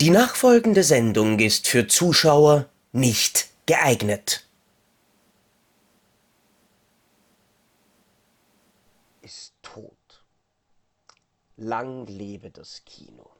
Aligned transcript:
Die 0.00 0.10
nachfolgende 0.10 0.84
Sendung 0.84 1.40
ist 1.40 1.66
für 1.66 1.88
Zuschauer 1.88 2.68
nicht 2.92 3.48
geeignet. 3.66 4.46
Ist 9.22 9.54
tot. 9.60 10.22
Lang 11.56 12.06
lebe 12.06 12.52
das 12.52 12.84
Kino. 12.84 13.37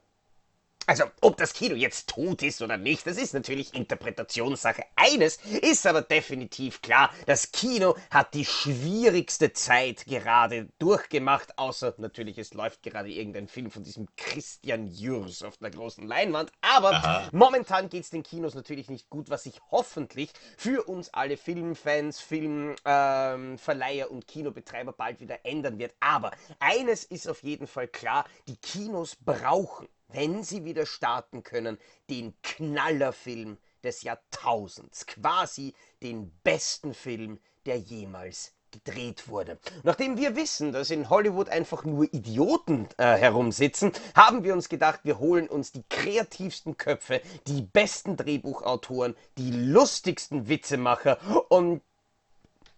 Also, 0.89 1.05
ob 1.21 1.37
das 1.37 1.53
Kino 1.53 1.75
jetzt 1.75 2.09
tot 2.09 2.43
ist 2.43 2.63
oder 2.63 2.79
nicht, 2.79 3.07
das 3.07 3.19
ist 3.19 3.35
natürlich 3.35 3.75
Interpretationssache. 3.75 4.85
Eines 4.97 5.37
ist 5.61 5.87
aber 5.87 6.01
definitiv 6.01 6.81
klar, 6.81 7.13
das 7.27 7.53
Kino 7.53 7.95
hat 8.11 8.33
die 8.33 8.47
schwierigste 8.47 9.53
Zeit 9.53 10.07
gerade 10.07 10.71
durchgemacht, 10.79 11.59
außer 11.59 11.93
natürlich, 11.99 12.39
es 12.39 12.55
läuft 12.55 12.83
gerade 12.83 13.11
irgendein 13.11 13.49
Film 13.49 13.71
von 13.71 13.83
diesem 13.83 14.09
Christian 14.17 14.87
Jürs 14.87 15.43
auf 15.43 15.61
einer 15.61 15.71
großen 15.71 16.07
Leinwand. 16.07 16.51
Aber 16.63 16.95
Aha. 16.95 17.29
momentan 17.33 17.91
geht 17.91 18.05
es 18.05 18.11
den 18.11 18.23
Kinos 18.23 18.55
natürlich 18.55 18.89
nicht 18.89 19.11
gut, 19.11 19.29
was 19.29 19.43
sich 19.43 19.61
hoffentlich 19.71 20.31
für 20.57 20.85
uns 20.89 21.13
alle 21.13 21.37
Filmfans, 21.37 22.19
Filmverleiher 22.19 24.07
ähm, 24.07 24.11
und 24.11 24.27
Kinobetreiber 24.27 24.95
bald 24.95 25.21
wieder 25.21 25.45
ändern 25.45 25.79
wird. 25.79 25.95
Aber 26.01 26.31
eines 26.61 27.05
ist 27.05 27.29
auf 27.29 27.43
jeden 27.43 27.67
Fall 27.67 27.89
klar, 27.89 28.25
die 28.47 28.57
Kinos 28.57 29.15
brauchen 29.17 29.87
wenn 30.09 30.43
sie 30.43 30.65
wieder 30.65 30.87
starten 30.87 31.43
können, 31.43 31.79
den 32.11 32.35
Knallerfilm 32.43 33.59
des 33.83 34.03
Jahrtausends, 34.03 35.07
quasi 35.07 35.75
den 36.03 36.33
besten 36.43 36.95
Film, 36.95 37.39
der 37.67 37.79
jemals 37.79 38.53
gedreht 38.71 39.29
wurde. 39.29 39.59
Nachdem 39.83 40.19
wir 40.19 40.37
wissen, 40.37 40.73
dass 40.73 40.91
in 40.91 41.09
Hollywood 41.09 41.49
einfach 41.49 41.85
nur 41.85 42.05
Idioten 42.13 42.89
äh, 42.99 43.17
herumsitzen, 43.17 43.93
haben 44.15 44.45
wir 44.45 44.53
uns 44.53 44.69
gedacht, 44.69 45.01
wir 45.05 45.19
holen 45.19 45.49
uns 45.49 45.73
die 45.73 45.85
kreativsten 45.89 46.77
Köpfe, 46.77 47.23
die 47.47 47.63
besten 47.63 48.17
Drehbuchautoren, 48.17 49.17
die 49.39 49.51
lustigsten 49.51 50.49
Witzemacher 50.49 51.19
und 51.51 51.83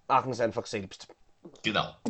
machen 0.06 0.32
es 0.32 0.41
einfach 0.41 0.66
selbst. 0.66 1.08
Genau. 1.62 1.94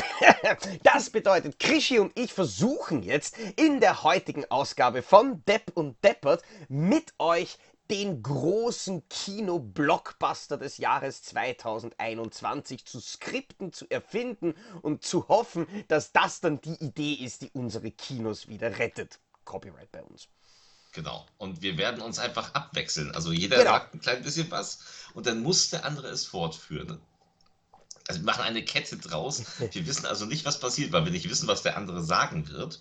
Das 0.82 1.10
bedeutet, 1.10 1.58
Krischi 1.58 1.98
und 1.98 2.16
ich 2.18 2.32
versuchen 2.32 3.02
jetzt 3.02 3.36
in 3.56 3.80
der 3.80 4.02
heutigen 4.02 4.44
Ausgabe 4.50 5.02
von 5.02 5.44
Depp 5.44 5.72
und 5.74 6.02
Deppert 6.04 6.42
mit 6.68 7.14
euch 7.18 7.58
den 7.90 8.22
großen 8.22 9.08
Kino-Blockbuster 9.08 10.56
des 10.56 10.78
Jahres 10.78 11.22
2021 11.24 12.84
zu 12.84 13.00
skripten, 13.00 13.72
zu 13.72 13.90
erfinden 13.90 14.54
und 14.82 15.04
zu 15.04 15.26
hoffen, 15.28 15.66
dass 15.88 16.12
das 16.12 16.40
dann 16.40 16.60
die 16.60 16.76
Idee 16.84 17.14
ist, 17.14 17.42
die 17.42 17.50
unsere 17.52 17.90
Kinos 17.90 18.48
wieder 18.48 18.78
rettet. 18.78 19.18
Copyright 19.44 19.90
bei 19.90 20.02
uns. 20.02 20.28
Genau. 20.92 21.26
Und 21.38 21.62
wir 21.62 21.78
werden 21.78 22.00
uns 22.00 22.18
einfach 22.18 22.54
abwechseln. 22.54 23.12
Also 23.14 23.32
jeder 23.32 23.58
genau. 23.58 23.72
sagt 23.72 23.94
ein 23.94 24.00
klein 24.00 24.22
bisschen 24.22 24.50
was 24.50 25.06
und 25.14 25.26
dann 25.26 25.42
muss 25.42 25.70
der 25.70 25.84
andere 25.84 26.08
es 26.08 26.26
fortführen. 26.26 27.00
Also 28.08 28.20
wir 28.20 28.26
machen 28.26 28.42
eine 28.42 28.64
Kette 28.64 28.96
draus. 28.96 29.44
Wir 29.72 29.86
wissen 29.86 30.06
also 30.06 30.24
nicht, 30.26 30.44
was 30.44 30.58
passiert, 30.58 30.92
weil 30.92 31.04
wir 31.04 31.12
nicht 31.12 31.28
wissen, 31.28 31.46
was 31.48 31.62
der 31.62 31.76
andere 31.76 32.02
sagen 32.02 32.48
wird. 32.48 32.80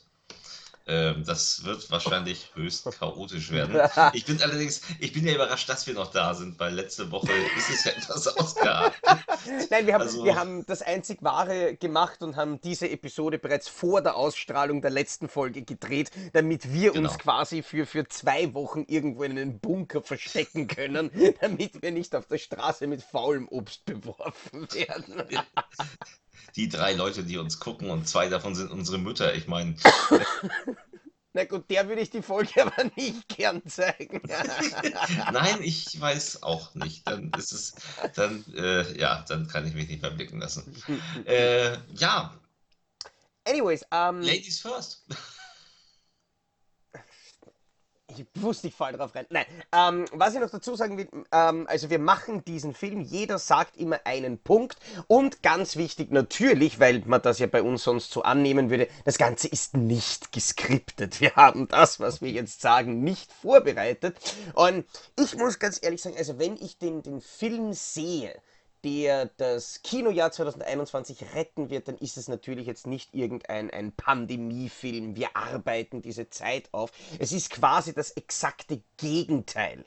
Ähm, 0.89 1.23
das 1.23 1.63
wird 1.63 1.89
wahrscheinlich 1.91 2.49
höchst 2.55 2.85
chaotisch 2.99 3.51
werden. 3.51 3.79
Ich 4.13 4.25
bin 4.25 4.41
allerdings, 4.41 4.81
ich 4.99 5.13
bin 5.13 5.25
ja 5.25 5.35
überrascht, 5.35 5.69
dass 5.69 5.85
wir 5.85 5.93
noch 5.93 6.11
da 6.11 6.33
sind, 6.33 6.59
weil 6.59 6.73
letzte 6.73 7.11
Woche 7.11 7.31
ist 7.57 7.69
es 7.69 7.83
ja 7.83 7.91
etwas 7.91 8.27
ausgeartet. 8.27 8.99
Nein, 9.69 9.85
wir 9.85 9.93
haben, 9.93 10.01
also, 10.01 10.23
wir 10.23 10.35
haben 10.35 10.65
das 10.65 10.81
einzig 10.81 11.21
Wahre 11.21 11.75
gemacht 11.75 12.23
und 12.23 12.35
haben 12.35 12.59
diese 12.61 12.89
Episode 12.89 13.37
bereits 13.37 13.67
vor 13.67 14.01
der 14.01 14.15
Ausstrahlung 14.15 14.81
der 14.81 14.89
letzten 14.89 15.29
Folge 15.29 15.61
gedreht, 15.61 16.11
damit 16.33 16.73
wir 16.73 16.91
genau. 16.91 17.09
uns 17.09 17.19
quasi 17.19 17.61
für, 17.61 17.85
für 17.85 18.07
zwei 18.07 18.53
Wochen 18.53 18.85
irgendwo 18.87 19.23
in 19.23 19.31
einen 19.33 19.59
Bunker 19.59 20.01
verstecken 20.01 20.67
können, 20.67 21.11
damit 21.41 21.81
wir 21.81 21.91
nicht 21.91 22.15
auf 22.15 22.25
der 22.25 22.39
Straße 22.39 22.87
mit 22.87 23.03
faulem 23.03 23.47
Obst 23.49 23.85
beworfen 23.85 24.67
werden. 24.73 25.23
Die 26.55 26.69
drei 26.69 26.93
Leute, 26.93 27.23
die 27.23 27.37
uns 27.37 27.59
gucken 27.59 27.89
und 27.89 28.07
zwei 28.07 28.29
davon 28.29 28.55
sind 28.55 28.71
unsere 28.71 28.97
Mütter. 28.97 29.35
Ich 29.35 29.47
meine. 29.47 29.75
Na 31.33 31.45
gut, 31.45 31.69
der 31.69 31.87
würde 31.87 32.01
ich 32.01 32.09
die 32.09 32.23
Folge 32.23 32.61
aber 32.65 32.89
nicht 32.95 33.27
gern 33.29 33.65
zeigen. 33.67 34.21
Nein, 35.31 35.59
ich 35.61 35.99
weiß 35.99 36.43
auch 36.43 36.73
nicht. 36.73 37.07
Dann 37.07 37.31
ist 37.37 37.51
es, 37.51 37.75
dann, 38.15 38.43
äh, 38.55 38.99
ja, 38.99 39.23
dann 39.27 39.47
kann 39.47 39.67
ich 39.67 39.73
mich 39.73 39.87
nicht 39.87 40.01
mehr 40.01 40.11
blicken 40.11 40.39
lassen. 40.39 40.75
Äh, 41.25 41.77
ja. 41.93 42.33
Anyways, 43.45 43.83
um, 43.83 43.89
ähm, 43.91 44.21
Ladies 44.21 44.59
first 44.59 45.05
ich 48.09 48.25
wusste, 48.35 48.67
ich 48.67 48.75
fall 48.75 48.93
drauf 48.93 49.13
rein. 49.15 49.25
Nein, 49.29 49.45
ähm, 49.71 50.05
was 50.11 50.33
ich 50.33 50.39
noch 50.39 50.49
dazu 50.49 50.75
sagen 50.75 50.97
will, 50.97 51.07
ähm, 51.31 51.65
also 51.69 51.89
wir 51.89 51.99
machen 51.99 52.43
diesen 52.45 52.73
Film, 52.73 53.01
jeder 53.01 53.39
sagt 53.39 53.77
immer 53.77 53.99
einen 54.05 54.39
Punkt 54.39 54.77
und 55.07 55.43
ganz 55.43 55.75
wichtig 55.75 56.11
natürlich, 56.11 56.79
weil 56.79 57.03
man 57.05 57.21
das 57.21 57.39
ja 57.39 57.47
bei 57.47 57.61
uns 57.61 57.83
sonst 57.83 58.11
so 58.11 58.23
annehmen 58.23 58.69
würde, 58.69 58.87
das 59.05 59.17
Ganze 59.17 59.47
ist 59.47 59.75
nicht 59.75 60.31
geskriptet. 60.31 61.21
Wir 61.21 61.35
haben 61.35 61.67
das, 61.67 61.99
was 61.99 62.21
wir 62.21 62.31
jetzt 62.31 62.61
sagen, 62.61 63.03
nicht 63.03 63.31
vorbereitet 63.31 64.17
und 64.53 64.85
ich 65.17 65.35
muss 65.35 65.59
ganz 65.59 65.79
ehrlich 65.81 66.01
sagen, 66.01 66.17
also 66.17 66.39
wenn 66.39 66.55
ich 66.55 66.77
den, 66.77 67.01
den 67.03 67.21
Film 67.21 67.73
sehe, 67.73 68.33
der 68.83 69.27
das 69.37 69.81
Kinojahr 69.83 70.31
2021 70.31 71.33
retten 71.33 71.69
wird, 71.69 71.87
dann 71.87 71.97
ist 71.97 72.17
es 72.17 72.27
natürlich 72.27 72.67
jetzt 72.67 72.87
nicht 72.87 73.13
irgendein 73.13 73.69
ein 73.71 73.91
Pandemiefilm. 73.91 75.15
Wir 75.15 75.35
arbeiten 75.35 76.01
diese 76.01 76.29
Zeit 76.29 76.69
auf. 76.71 76.91
Es 77.19 77.31
ist 77.31 77.49
quasi 77.49 77.93
das 77.93 78.11
exakte 78.11 78.81
Gegenteil 78.97 79.85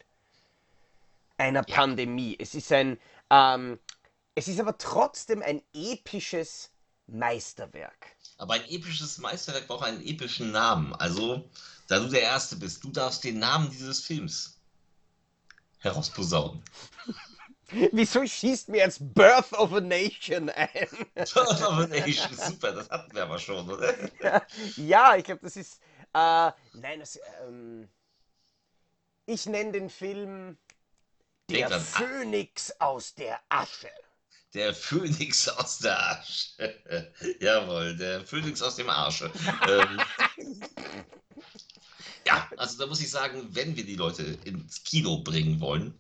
einer 1.39 1.65
ja. 1.67 1.75
Pandemie. 1.75 2.37
Es 2.39 2.55
ist 2.55 2.71
ein, 2.73 2.99
ähm, 3.31 3.79
es 4.35 4.49
ist 4.49 4.61
aber 4.61 4.79
trotzdem 4.79 5.43
ein 5.43 5.63
episches 5.75 6.71
Meisterwerk. 7.07 8.17
Aber 8.39 8.55
ein 8.55 8.69
episches 8.69 9.19
Meisterwerk 9.19 9.67
braucht 9.67 9.85
einen 9.85 10.05
epischen 10.05 10.51
Namen. 10.51 10.95
Also, 10.95 11.49
da 11.89 11.99
du 11.99 12.09
der 12.09 12.23
Erste 12.23 12.57
bist, 12.57 12.83
du 12.85 12.91
darfst 12.91 13.25
den 13.25 13.39
Namen 13.39 13.71
dieses 13.71 14.01
Films 14.01 14.57
herausposaunen. 15.79 16.63
Wieso 17.93 18.27
schießt 18.27 18.69
mir 18.69 18.79
jetzt 18.79 19.01
Birth 19.15 19.53
of 19.53 19.73
a 19.73 19.81
Nation 19.81 20.51
ein? 20.51 20.89
Birth 21.15 21.37
of 21.37 21.79
a 21.79 21.87
Nation, 21.87 22.37
super, 22.37 22.73
das 22.73 22.91
hatten 22.91 23.15
wir 23.15 23.23
aber 23.23 23.39
schon, 23.39 23.69
oder? 23.69 23.95
Ja, 24.77 25.17
ich 25.17 25.25
glaube, 25.25 25.41
das 25.43 25.57
ist. 25.57 25.81
Äh, 26.15 26.53
nein, 26.75 27.01
das. 27.01 27.19
Ähm, 27.47 27.89
ich 29.27 29.47
nenne 29.47 29.73
den 29.73 29.89
Film 29.91 30.59
Der 31.49 31.71
Phönix 31.81 32.73
aus 32.81 33.15
der 33.15 33.41
Asche. 33.49 33.91
Der 34.55 34.75
Phönix 34.75 35.49
aus 35.49 35.79
der 35.79 35.99
Asche. 36.11 37.13
Jawohl, 37.41 37.97
der 37.97 38.27
Phönix 38.27 38.61
aus 38.61 38.77
dem 38.77 38.91
Arsche. 38.91 39.31
ähm, 39.69 40.01
ja, 42.27 42.51
also 42.57 42.79
da 42.79 42.87
muss 42.87 43.01
ich 43.01 43.11
sagen, 43.11 43.49
wenn 43.51 43.77
wir 43.77 43.85
die 43.87 43.97
Leute 43.97 44.23
ins 44.45 44.83
Kino 44.85 45.19
bringen 45.23 45.61
wollen, 45.61 45.99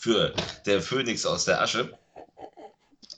für 0.00 0.34
Der 0.64 0.80
Phönix 0.80 1.26
aus 1.26 1.44
der 1.44 1.60
Asche, 1.60 1.92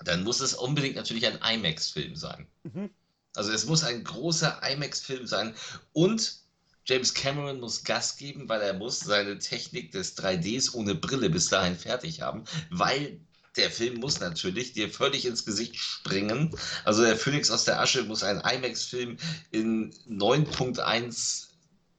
dann 0.05 0.25
muss 0.25 0.41
es 0.41 0.55
unbedingt 0.55 0.97
natürlich 0.97 1.27
ein 1.27 1.39
IMAX-Film 1.39 2.17
sein. 2.17 2.49
Mhm. 2.65 2.91
Also 3.37 3.53
es 3.53 3.67
muss 3.67 3.85
ein 3.85 4.03
großer 4.03 4.61
IMAX-Film 4.69 5.27
sein 5.27 5.55
und 5.93 6.43
James 6.85 7.15
Cameron 7.15 7.61
muss 7.61 7.85
Gas 7.85 8.17
geben, 8.17 8.49
weil 8.49 8.61
er 8.61 8.75
muss 8.75 8.99
seine 8.99 9.39
Technik 9.39 9.93
des 9.93 10.19
3Ds 10.19 10.75
ohne 10.75 10.97
Brille 10.97 11.31
bis 11.31 11.49
dahin 11.49 11.77
fertig 11.77 12.21
haben, 12.21 12.45
weil 12.71 13.21
der 13.57 13.71
Film 13.71 14.01
muss 14.01 14.19
natürlich 14.19 14.73
dir 14.73 14.91
völlig 14.91 15.25
ins 15.25 15.45
Gesicht 15.45 15.77
springen. 15.77 16.57
Also 16.85 17.03
der 17.05 17.17
Phönix 17.17 17.51
aus 17.53 17.65
der 17.65 17.81
Asche 17.81 18.03
muss 18.03 18.25
ein 18.25 18.41
IMAX-Film 18.41 19.19
in 19.53 19.93
9.1 20.09 21.47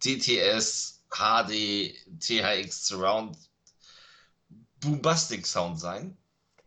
DTS 0.03 1.05
HD 1.09 1.95
THX 2.19 2.87
Surround 2.87 3.37
Boombastic 4.83 5.47
Sound 5.47 5.79
sein. 5.79 6.17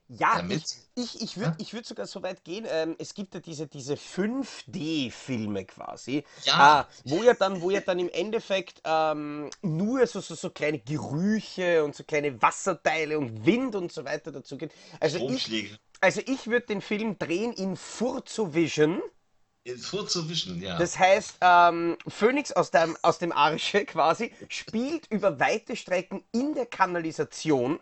Ja, 0.08 0.36
damit. 0.36 0.62
ich, 0.94 1.16
ich, 1.16 1.20
ich 1.20 1.36
würde 1.36 1.56
ja? 1.58 1.72
würd 1.72 1.84
sogar 1.84 2.06
so 2.06 2.22
weit 2.22 2.44
gehen, 2.44 2.64
ähm, 2.68 2.94
es 2.98 3.12
gibt 3.12 3.34
ja 3.34 3.40
diese, 3.40 3.66
diese 3.66 3.94
5D-Filme 3.94 5.64
quasi, 5.64 6.24
ja. 6.44 6.82
Äh, 6.82 6.84
wo, 7.10 7.24
ja 7.24 7.34
dann, 7.34 7.60
wo 7.60 7.70
ja 7.70 7.80
dann 7.80 7.98
im 7.98 8.08
Endeffekt 8.10 8.80
ähm, 8.84 9.50
nur 9.62 10.06
so, 10.06 10.20
so, 10.20 10.36
so 10.36 10.50
kleine 10.50 10.78
Gerüche 10.78 11.82
und 11.82 11.96
so 11.96 12.04
kleine 12.04 12.40
Wasserteile 12.40 13.18
und 13.18 13.44
Wind 13.44 13.74
und 13.74 13.90
so 13.90 14.04
weiter 14.04 14.30
dazu 14.30 14.56
geht. 14.56 14.70
Also 15.00 15.28
ich, 15.28 15.76
also 16.00 16.20
ich 16.24 16.46
würde 16.46 16.66
den 16.66 16.82
Film 16.82 17.18
drehen 17.18 17.52
in 17.52 17.76
Furzovision. 17.76 19.02
In 19.64 19.78
Furzovision, 19.78 20.62
ja. 20.62 20.78
Das 20.78 20.96
heißt, 20.96 21.38
ähm, 21.40 21.96
Phoenix 22.06 22.52
aus 22.52 22.70
dem, 22.70 22.96
aus 23.02 23.18
dem 23.18 23.32
Arsche 23.32 23.84
quasi 23.84 24.32
spielt 24.48 25.08
über 25.10 25.40
weite 25.40 25.74
Strecken 25.74 26.22
in 26.30 26.54
der 26.54 26.66
Kanalisation 26.66 27.80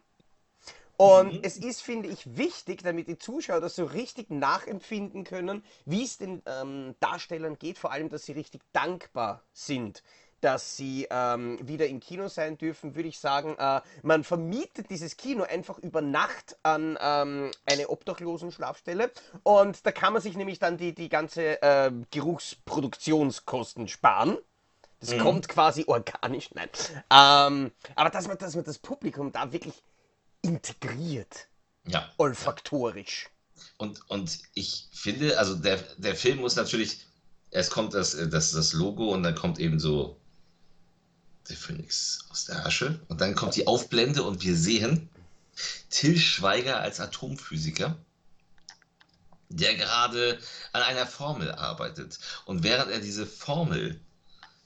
und 0.97 1.35
mhm. 1.35 1.41
es 1.43 1.57
ist, 1.57 1.83
finde 1.83 2.09
ich, 2.09 2.37
wichtig, 2.37 2.83
damit 2.83 3.09
die 3.09 3.19
Zuschauer 3.19 3.61
das 3.61 3.77
so 3.77 3.85
richtig 3.85 4.31
nachempfinden 4.31 5.25
können, 5.25 5.65
wie 5.85 6.05
es 6.05 6.19
den 6.19 6.43
ähm, 6.47 6.95
Darstellern 7.01 7.59
geht, 7.59 7.79
vor 7.79 7.91
allem, 7.93 8.09
dass 8.09 8.25
sie 8.25 8.33
richtig 8.33 8.63
dankbar 8.73 9.43
sind, 9.53 10.03
dass 10.41 10.77
sie 10.77 11.09
ähm, 11.11 11.59
wieder 11.67 11.87
im 11.89 12.01
Kino 12.01 12.29
sein 12.29 12.59
dürfen, 12.59 12.95
würde 12.95 13.09
ich 13.09 13.19
sagen, 13.19 13.57
äh, 13.59 13.81
man 14.03 14.25
vermietet 14.25 14.91
dieses 14.91 15.17
Kino 15.17 15.43
einfach 15.43 15.79
über 15.79 16.01
Nacht 16.03 16.57
an 16.63 16.99
ähm, 17.01 17.51
eine 17.67 17.89
Obdachlosen-Schlafstelle 17.89 19.11
und 19.43 19.87
da 19.87 19.91
kann 19.91 20.13
man 20.13 20.23
sich 20.23 20.37
nämlich 20.37 20.59
dann 20.59 20.77
die, 20.77 20.95
die 20.95 21.09
ganze 21.09 21.63
äh, 21.63 21.91
Geruchsproduktionskosten 22.11 23.89
sparen. 23.89 24.37
Das 25.01 25.15
Mhm. 25.15 25.19
kommt 25.19 25.49
quasi 25.49 25.85
organisch, 25.87 26.51
nein. 26.55 26.69
Ähm, 27.11 27.73
aber 27.95 28.11
dass 28.11 28.27
man, 28.29 28.39
dass 28.39 28.55
man 28.55 28.65
das 28.65 28.79
Publikum 28.79 29.33
da 29.33 29.53
wirklich 29.53 29.83
integriert, 30.45 31.49
Ja. 31.87 32.11
olfaktorisch. 32.19 33.29
Und, 33.79 34.09
und 34.11 34.39
ich 34.55 34.89
finde, 34.93 35.39
also 35.39 35.55
der, 35.57 35.79
der 35.97 36.15
Film 36.15 36.39
muss 36.39 36.57
natürlich, 36.57 37.07
erst 37.51 37.71
kommt 37.71 37.95
das, 37.95 38.17
das, 38.31 38.53
das 38.53 38.73
Logo 38.73 39.13
und 39.13 39.23
dann 39.23 39.35
kommt 39.35 39.59
eben 39.59 39.81
so 39.81 40.19
der 41.49 41.57
Phönix 41.57 42.21
aus 42.31 42.47
der 42.47 42.65
Asche 42.67 43.01
und 43.09 43.21
dann 43.21 43.35
kommt 43.35 43.57
die 43.57 43.67
Aufblende 43.67 44.23
und 44.23 44.43
wir 44.43 44.57
sehen 44.57 45.09
Till 45.91 46.19
Schweiger 46.19 46.81
als 46.81 47.01
Atomphysiker, 47.01 47.97
der 49.49 49.75
gerade 49.77 50.39
an 50.73 50.83
einer 50.83 51.07
Formel 51.07 51.53
arbeitet. 51.53 52.19
Und 52.45 52.65
während 52.65 52.91
er 52.91 52.99
diese 52.99 53.27
Formel 53.27 54.01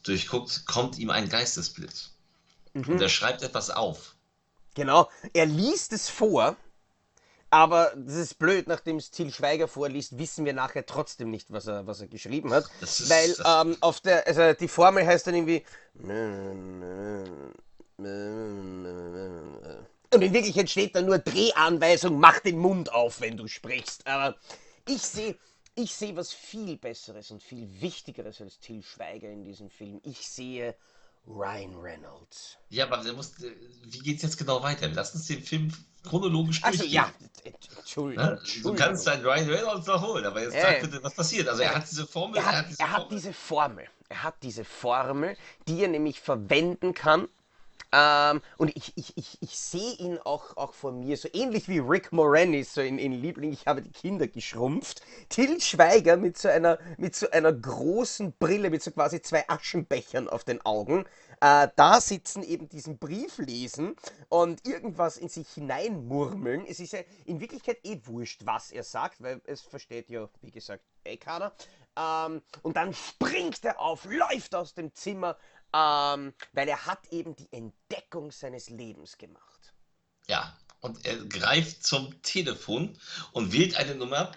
durchguckt, 0.02 0.64
kommt 0.66 0.98
ihm 0.98 1.10
ein 1.10 1.28
Geistesblitz. 1.28 2.10
Und 2.72 3.00
er 3.02 3.08
schreibt 3.08 3.42
etwas 3.42 3.70
auf. 3.70 4.14
Genau, 4.78 5.08
er 5.32 5.44
liest 5.46 5.92
es 5.92 6.08
vor, 6.08 6.56
aber 7.50 7.92
das 7.96 8.14
ist 8.14 8.38
blöd, 8.38 8.68
nachdem 8.68 8.96
es 8.98 9.10
Til 9.10 9.32
Schweiger 9.32 9.66
vorliest, 9.66 10.18
wissen 10.18 10.44
wir 10.44 10.52
nachher 10.52 10.86
trotzdem 10.86 11.32
nicht, 11.32 11.50
was 11.50 11.66
er, 11.66 11.88
was 11.88 12.00
er 12.00 12.06
geschrieben 12.06 12.52
hat. 12.54 12.64
Ist- 12.80 13.10
weil 13.10 13.34
ähm, 13.44 13.76
auf 13.80 13.98
der, 14.00 14.24
also 14.28 14.52
die 14.52 14.68
Formel 14.68 15.04
heißt 15.04 15.26
dann 15.26 15.34
irgendwie. 15.34 15.64
Und 20.14 20.22
in 20.22 20.32
Wirklichkeit 20.32 20.70
steht 20.70 20.94
da 20.94 21.02
nur 21.02 21.18
Drehanweisung, 21.18 22.20
mach 22.20 22.38
den 22.38 22.58
Mund 22.58 22.92
auf, 22.92 23.20
wenn 23.20 23.36
du 23.36 23.48
sprichst. 23.48 24.06
Aber 24.06 24.36
ich 24.86 25.02
sehe. 25.02 25.36
Ich 25.74 25.94
sehe 25.94 26.16
was 26.16 26.32
viel 26.32 26.76
Besseres 26.76 27.30
und 27.30 27.40
viel 27.40 27.68
Wichtigeres 27.80 28.40
als 28.40 28.58
Til 28.58 28.82
Schweiger 28.82 29.28
in 29.28 29.44
diesem 29.44 29.70
Film. 29.70 30.00
Ich 30.02 30.28
sehe 30.28 30.74
Ryan 31.28 31.74
Reynolds. 31.76 32.56
Ja, 32.70 32.86
aber 32.86 32.98
der 33.04 33.12
muss, 33.12 33.38
äh, 33.42 33.52
wie 33.84 33.98
geht's 33.98 34.22
jetzt 34.22 34.36
genau 34.38 34.62
weiter? 34.62 34.88
Lass 34.88 35.14
uns 35.14 35.26
den 35.26 35.42
Film 35.42 35.72
chronologisch 36.06 36.62
Also 36.64 36.78
durchgehen. 36.78 36.94
ja, 36.94 37.12
Entschuldigung. 37.78 38.24
Ne? 38.24 38.40
Du 38.62 38.74
kannst 38.74 39.06
deinen 39.06 39.24
Ryan 39.24 39.48
Reynolds 39.50 39.86
noch 39.86 40.02
holen, 40.06 40.24
aber 40.24 40.42
jetzt 40.42 40.54
Ja, 40.54 40.62
sag 40.62 40.80
bitte, 40.82 41.02
was 41.02 41.14
passiert. 41.14 41.48
Also 41.48 41.62
er 41.62 41.74
hat 41.74 41.90
diese 41.90 42.06
Formel, 42.06 42.38
Er 42.38 42.44
hat, 42.46 42.66
diese 42.68 42.80
er 42.80 42.90
hat 42.92 42.96
Formel. 43.02 43.16
diese 43.18 43.32
Formel. 43.32 43.86
Er 44.10 44.22
hat 44.22 44.34
diese 44.42 44.64
Formel, 44.64 45.36
die 45.66 45.82
er 45.82 45.88
nämlich 45.88 46.20
verwenden 46.20 46.94
kann. 46.94 47.28
Ähm, 47.90 48.42
und 48.58 48.76
ich, 48.76 48.92
ich, 48.96 49.16
ich, 49.16 49.38
ich 49.40 49.58
sehe 49.58 49.94
ihn 49.94 50.18
auch, 50.18 50.56
auch 50.56 50.74
vor 50.74 50.92
mir, 50.92 51.16
so 51.16 51.28
ähnlich 51.32 51.68
wie 51.68 51.78
Rick 51.78 52.12
Moranis, 52.12 52.74
so 52.74 52.82
in, 52.82 52.98
in 52.98 53.12
Liebling, 53.12 53.52
ich 53.52 53.66
habe 53.66 53.80
die 53.80 53.90
Kinder 53.90 54.26
geschrumpft. 54.26 55.00
Till 55.30 55.60
Schweiger 55.60 56.16
mit 56.16 56.36
so 56.36 56.48
einer, 56.48 56.78
mit 56.98 57.16
so 57.16 57.30
einer 57.30 57.52
großen 57.52 58.34
Brille, 58.38 58.68
mit 58.70 58.82
so 58.82 58.90
quasi 58.90 59.22
zwei 59.22 59.48
Aschenbechern 59.48 60.28
auf 60.28 60.44
den 60.44 60.64
Augen, 60.66 61.06
äh, 61.40 61.68
da 61.76 62.00
sitzen, 62.00 62.42
eben 62.42 62.68
diesen 62.68 62.98
Brief 62.98 63.38
lesen 63.38 63.96
und 64.28 64.66
irgendwas 64.66 65.16
in 65.16 65.28
sich 65.28 65.48
hineinmurmeln. 65.48 66.66
Es 66.66 66.80
ist 66.80 66.92
ja 66.92 67.00
in 67.24 67.40
Wirklichkeit 67.40 67.78
eh 67.84 68.00
wurscht, 68.04 68.42
was 68.44 68.70
er 68.70 68.82
sagt, 68.82 69.22
weil 69.22 69.40
es 69.44 69.62
versteht 69.62 70.10
ja, 70.10 70.28
wie 70.42 70.50
gesagt, 70.50 70.84
eh 71.04 71.16
keiner. 71.16 71.52
Ähm, 71.96 72.42
und 72.62 72.76
dann 72.76 72.94
springt 72.94 73.64
er 73.64 73.80
auf, 73.80 74.04
läuft 74.04 74.54
aus 74.54 74.74
dem 74.74 74.94
Zimmer, 74.94 75.36
ähm, 75.74 76.32
weil 76.52 76.68
er 76.68 76.86
hat 76.86 77.12
eben 77.12 77.36
die 77.36 77.52
Entdeckung 77.52 78.30
seines 78.32 78.70
Lebens 78.70 79.18
gemacht. 79.18 79.74
Ja, 80.26 80.56
und 80.80 81.04
er 81.04 81.16
greift 81.24 81.84
zum 81.84 82.20
Telefon 82.22 82.98
und 83.32 83.52
wählt 83.52 83.76
eine 83.76 83.94
Nummer 83.94 84.32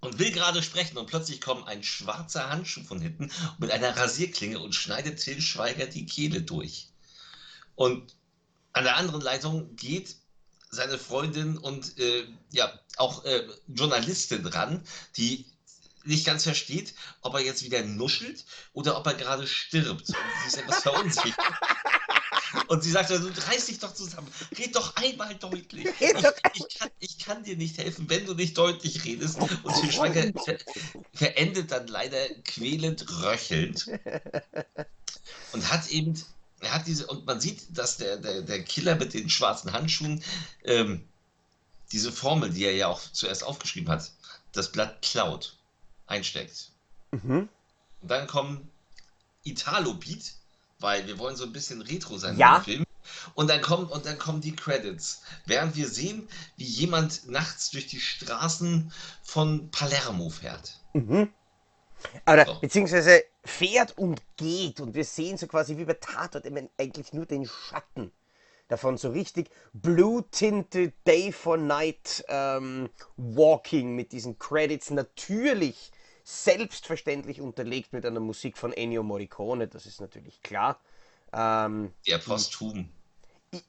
und 0.00 0.18
will 0.18 0.32
gerade 0.32 0.62
sprechen 0.62 0.98
und 0.98 1.06
plötzlich 1.06 1.40
kommt 1.40 1.66
ein 1.66 1.82
schwarzer 1.82 2.48
Handschuh 2.48 2.84
von 2.84 3.00
hinten 3.00 3.30
mit 3.58 3.70
einer 3.70 3.96
Rasierklinge 3.96 4.58
und 4.58 4.74
schneidet 4.74 5.20
Till 5.20 5.40
Schweiger 5.40 5.86
die 5.86 6.06
Kehle 6.06 6.42
durch. 6.42 6.88
Und 7.74 8.16
an 8.72 8.84
der 8.84 8.96
anderen 8.96 9.20
Leitung 9.20 9.74
geht 9.76 10.16
seine 10.70 10.98
Freundin 10.98 11.58
und 11.58 11.98
äh, 11.98 12.26
ja 12.52 12.72
auch 12.96 13.24
äh, 13.24 13.46
Journalistin 13.66 14.46
ran, 14.46 14.84
die 15.16 15.46
nicht 16.04 16.24
ganz 16.24 16.44
versteht, 16.44 16.94
ob 17.20 17.34
er 17.34 17.40
jetzt 17.40 17.62
wieder 17.62 17.82
nuschelt 17.82 18.44
oder 18.72 18.96
ob 18.98 19.06
er 19.06 19.14
gerade 19.14 19.46
stirbt. 19.46 20.08
Und 20.08 20.16
sie 20.42 20.48
ist 20.48 20.58
etwas 20.58 20.82
verunsichert. 20.82 21.34
Und 22.66 22.82
sie 22.82 22.90
sagt, 22.90 23.10
also, 23.10 23.28
reiß 23.28 23.66
dich 23.66 23.78
doch 23.78 23.94
zusammen, 23.94 24.28
red 24.58 24.74
doch 24.74 24.96
einmal 24.96 25.34
deutlich. 25.36 25.86
Ich, 26.00 26.10
ich, 26.54 26.78
kann, 26.78 26.90
ich 26.98 27.18
kann 27.18 27.44
dir 27.44 27.56
nicht 27.56 27.78
helfen, 27.78 28.08
wenn 28.08 28.26
du 28.26 28.34
nicht 28.34 28.58
deutlich 28.58 29.04
redest. 29.04 29.38
Und 29.40 29.74
Til 29.80 29.92
Schweiger 29.92 30.32
ver, 30.44 30.58
verendet 31.12 31.70
dann 31.70 31.86
leider 31.86 32.28
quälend 32.44 33.06
röchelnd. 33.22 33.88
Und 35.52 35.70
hat 35.70 35.90
eben, 35.90 36.20
er 36.60 36.74
hat 36.74 36.86
diese, 36.86 37.06
und 37.06 37.26
man 37.26 37.40
sieht, 37.40 37.76
dass 37.76 37.98
der, 37.98 38.16
der, 38.16 38.42
der 38.42 38.64
Killer 38.64 38.96
mit 38.96 39.14
den 39.14 39.30
schwarzen 39.30 39.72
Handschuhen 39.72 40.22
ähm, 40.64 41.08
diese 41.92 42.12
Formel, 42.12 42.50
die 42.50 42.64
er 42.64 42.74
ja 42.74 42.88
auch 42.88 43.00
zuerst 43.12 43.44
aufgeschrieben 43.44 43.90
hat, 43.90 44.10
das 44.52 44.72
Blatt 44.72 45.02
klaut, 45.02 45.56
einsteckt. 46.10 46.72
Mhm. 47.12 47.48
Und 48.02 48.10
dann 48.10 48.26
kommen 48.26 48.70
Italo-Beat, 49.44 50.32
weil 50.78 51.06
wir 51.06 51.18
wollen 51.18 51.36
so 51.36 51.44
ein 51.44 51.52
bisschen 51.52 51.82
Retro 51.82 52.18
sein 52.18 52.36
Ja. 52.38 52.56
im 52.58 52.64
Film. 52.64 52.84
Und 53.34 53.48
dann 53.48 53.60
kommen 53.60 53.86
und 53.86 54.06
dann 54.06 54.18
kommen 54.18 54.40
die 54.40 54.54
Credits, 54.54 55.22
während 55.46 55.74
wir 55.76 55.88
sehen, 55.88 56.28
wie 56.56 56.64
jemand 56.64 57.28
nachts 57.28 57.70
durch 57.70 57.86
die 57.86 58.00
Straßen 58.00 58.92
von 59.22 59.70
Palermo 59.70 60.28
fährt. 60.30 60.78
Oder 62.26 62.46
So. 62.46 62.60
beziehungsweise 62.60 63.24
fährt 63.44 63.96
und 63.98 64.22
geht 64.36 64.80
und 64.80 64.94
wir 64.94 65.04
sehen 65.04 65.38
so 65.38 65.46
quasi 65.46 65.76
wie 65.76 65.84
bei 65.84 65.94
Tatort 65.94 66.46
eben 66.46 66.68
eigentlich 66.78 67.12
nur 67.12 67.26
den 67.26 67.46
Schatten 67.46 68.12
davon, 68.68 68.96
so 68.96 69.10
richtig 69.10 69.50
blue-tinted 69.72 70.94
Day 71.06 71.32
for 71.32 71.56
Night 71.56 72.24
ähm, 72.28 72.88
Walking 73.16 73.96
mit 73.96 74.12
diesen 74.12 74.38
Credits, 74.38 74.90
natürlich 74.90 75.90
selbstverständlich 76.30 77.40
unterlegt 77.40 77.92
mit 77.92 78.06
einer 78.06 78.20
Musik 78.20 78.56
von 78.56 78.72
Ennio 78.72 79.02
Morricone, 79.02 79.68
das 79.68 79.86
ist 79.86 80.00
natürlich 80.00 80.42
klar. 80.42 80.80
Ähm, 81.32 81.92
Der 82.06 82.18
Posthum. 82.18 82.88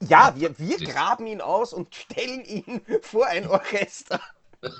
ja, 0.00 0.34
wir, 0.36 0.58
wir 0.58 0.78
graben 0.78 1.26
ihn 1.26 1.40
aus 1.40 1.72
und 1.72 1.94
stellen 1.94 2.44
ihn 2.44 2.80
vor 3.02 3.26
ein 3.26 3.46
Orchester. 3.46 4.20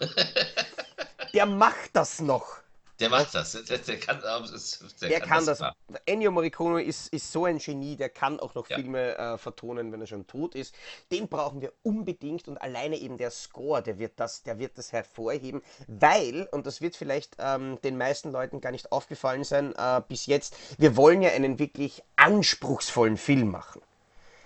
Der 1.34 1.46
macht 1.46 1.90
das 1.94 2.20
noch. 2.20 2.61
Der 3.02 3.10
macht 3.10 3.34
das. 3.34 3.52
Der, 3.52 3.78
der 3.78 3.98
kann, 3.98 4.20
das- 4.22 4.78
der 5.00 5.08
Der 5.08 5.20
kann 5.20 5.44
das. 5.44 5.58
sogar. 5.58 5.74
Ennio 6.06 6.30
Morricone 6.30 6.82
ist, 6.82 7.12
ist 7.12 7.30
so 7.32 7.44
ein 7.44 7.58
Genie, 7.58 7.96
der 7.96 8.08
kann 8.08 8.38
auch 8.40 8.54
noch 8.54 8.68
Ja. 8.70 8.76
Filme 8.76 9.16
äh, 9.18 9.36
vertonen, 9.38 9.90
wenn 9.92 10.00
er 10.00 10.06
schon 10.06 10.26
tot 10.26 10.54
ist. 10.54 10.74
Den 11.10 11.26
brauchen 11.28 11.60
wir 11.60 11.72
unbedingt 11.82 12.46
und 12.48 12.58
alleine 12.62 12.96
eben 12.96 13.18
der 13.18 13.30
Score, 13.32 13.82
der 13.82 13.98
wird 13.98 14.12
das, 14.16 14.44
der 14.44 14.58
wird 14.58 14.78
das 14.78 14.92
hervorheben, 14.92 15.62
weil, 15.88 16.48
und 16.52 16.64
das 16.66 16.80
wird 16.80 16.94
vielleicht 16.96 17.36
ähm, 17.38 17.78
den 17.82 17.98
meisten 17.98 18.30
Leuten 18.30 18.60
gar 18.60 18.70
nicht 18.70 18.92
aufgefallen 18.92 19.44
sein 19.44 19.74
äh, 19.76 20.00
bis 20.06 20.26
jetzt, 20.26 20.56
wir 20.78 20.96
wollen 20.96 21.22
ja 21.22 21.30
einen 21.30 21.58
wirklich 21.58 22.02
anspruchsvollen 22.16 23.16
Film 23.16 23.50
machen. 23.50 23.82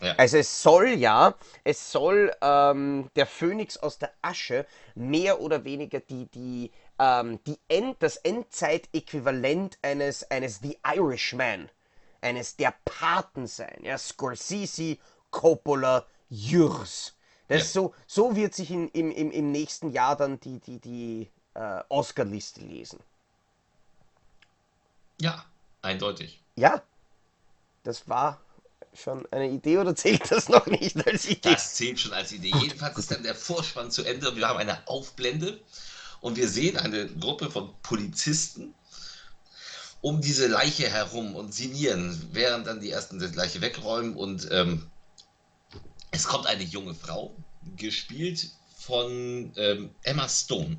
Ja. 0.00 0.14
Also 0.18 0.36
es 0.36 0.62
soll 0.62 0.88
ja, 0.90 1.34
es 1.64 1.90
soll 1.90 2.30
ähm, 2.42 3.10
der 3.16 3.26
Phönix 3.26 3.78
aus 3.78 3.98
der 3.98 4.10
Asche 4.20 4.66
mehr 4.94 5.40
oder 5.40 5.64
weniger 5.64 6.00
die, 6.00 6.26
die, 6.26 6.70
ähm, 6.98 7.40
die 7.46 7.58
End, 7.68 7.96
das 8.02 8.16
Endzeit-Äquivalent 8.18 9.78
eines, 9.82 10.30
eines 10.30 10.60
The 10.60 10.78
Irishman, 10.84 11.70
eines 12.20 12.56
der 12.56 12.74
Paten 12.84 13.46
sein. 13.46 13.78
Ja, 13.82 13.98
Scorsese, 13.98 14.98
Coppola, 15.30 16.06
Jürs. 16.28 17.14
Das 17.48 17.62
Ja. 17.62 17.64
so, 17.72 17.94
so 18.06 18.34
wird 18.36 18.54
sich 18.54 18.70
in, 18.70 18.88
im, 18.88 19.10
im, 19.10 19.30
im 19.30 19.52
nächsten 19.52 19.90
Jahr 19.90 20.16
dann 20.16 20.40
die, 20.40 20.58
die, 20.60 20.80
die 20.80 21.30
äh, 21.54 21.82
Oscar-Liste 21.88 22.60
lesen. 22.62 23.00
ja, 25.20 25.44
eindeutig. 25.82 26.42
Ja, 26.56 26.82
das 27.84 28.08
war 28.08 28.40
schon 28.94 29.26
eine 29.32 29.48
Idee 29.50 29.78
oder 29.78 29.94
zählt 29.96 30.30
das 30.30 30.48
noch 30.48 30.66
nicht 30.66 31.06
als 31.06 31.26
Idee? 31.26 31.52
Das 31.52 31.74
zählt 31.74 32.00
schon 32.00 32.12
als 32.12 32.32
Idee. 32.32 32.50
Jedenfalls 32.50 32.98
ist 32.98 33.10
dann 33.10 33.22
der 33.22 33.34
Vorspann 33.34 33.90
zu 33.90 34.04
Ende 34.04 34.30
und 34.30 34.36
wir 34.36 34.48
haben 34.48 34.58
eine 34.58 34.86
Aufblende 34.88 35.60
und 36.20 36.36
wir 36.36 36.48
sehen 36.48 36.76
eine 36.76 37.06
Gruppe 37.06 37.50
von 37.50 37.70
Polizisten 37.82 38.74
um 40.00 40.20
diese 40.20 40.46
Leiche 40.46 40.88
herum 40.88 41.34
und 41.34 41.52
sinnieren, 41.52 42.28
während 42.32 42.66
dann 42.66 42.80
die 42.80 42.90
ersten 42.90 43.18
die 43.18 43.26
Leiche 43.26 43.60
wegräumen 43.60 44.14
und 44.14 44.48
ähm, 44.50 44.88
es 46.10 46.24
kommt 46.24 46.46
eine 46.46 46.62
junge 46.62 46.94
Frau, 46.94 47.34
gespielt 47.76 48.50
von 48.76 49.52
ähm, 49.56 49.90
Emma 50.02 50.28
Stone. 50.28 50.76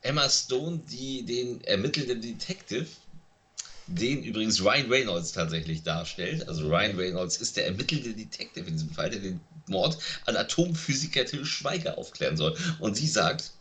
Emma 0.00 0.28
Stone, 0.30 0.80
die 0.90 1.24
den 1.24 1.62
ermittelnden 1.64 2.22
Detective 2.22 2.86
den 3.86 4.24
übrigens 4.24 4.60
Ryan 4.62 4.90
Reynolds 4.90 5.32
tatsächlich 5.32 5.82
darstellt. 5.82 6.48
Also 6.48 6.68
Ryan 6.68 6.96
Reynolds 6.96 7.36
ist 7.36 7.56
der 7.56 7.66
ermittelnde 7.66 8.14
Detective 8.14 8.66
in 8.66 8.72
diesem 8.72 8.90
Fall, 8.90 9.10
der 9.10 9.20
den 9.20 9.40
Mord 9.68 9.98
an 10.26 10.36
Atomphysiker 10.36 11.24
Till 11.24 11.44
Schweiger 11.44 11.96
aufklären 11.98 12.36
soll. 12.36 12.56
Und 12.80 12.96
sie 12.96 13.06
sagt, 13.06 13.52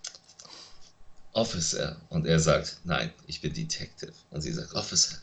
Officer. 1.35 2.01
Und 2.09 2.25
er 2.25 2.39
sagt, 2.39 2.79
nein, 2.85 3.11
ich 3.27 3.41
bin 3.41 3.53
Detective. 3.53 4.13
Und 4.31 4.41
sie 4.41 4.53
sagt, 4.53 4.73
Officer, 4.73 5.17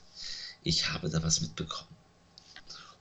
ich 0.62 0.90
habe 0.90 1.08
da 1.08 1.22
was 1.22 1.40
mitbekommen. 1.40 1.88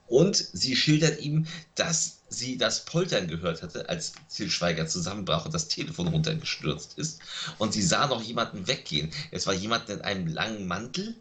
Und 0.08 0.36
sie 0.36 0.76
schildert 0.76 1.20
ihm, 1.20 1.46
dass 1.76 2.20
sie 2.30 2.58
das 2.58 2.86
Poltern 2.86 3.28
gehört 3.28 3.62
hatte, 3.62 3.88
als 3.88 4.14
Til 4.30 4.50
Schweiger 4.50 4.88
zusammenbrach 4.88 5.46
und 5.46 5.54
das 5.54 5.68
Telefon 5.68 6.08
runtergestürzt 6.08 6.98
ist. 6.98 7.20
Und 7.58 7.74
sie 7.74 7.84
sah 7.84 8.08
noch 8.08 8.22
jemanden 8.22 8.68
weggehen. 8.68 9.12
Es 9.32 9.46
war 9.46 9.54
jemand 9.54 9.90
in 9.90 10.02
einem 10.02 10.28
langen 10.28 10.68
Mantel. 10.68 11.16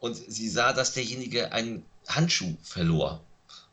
Und 0.00 0.16
sie 0.16 0.48
sah, 0.48 0.72
dass 0.72 0.94
derjenige 0.94 1.52
einen 1.52 1.84
Handschuh 2.08 2.56
verlor. 2.62 3.22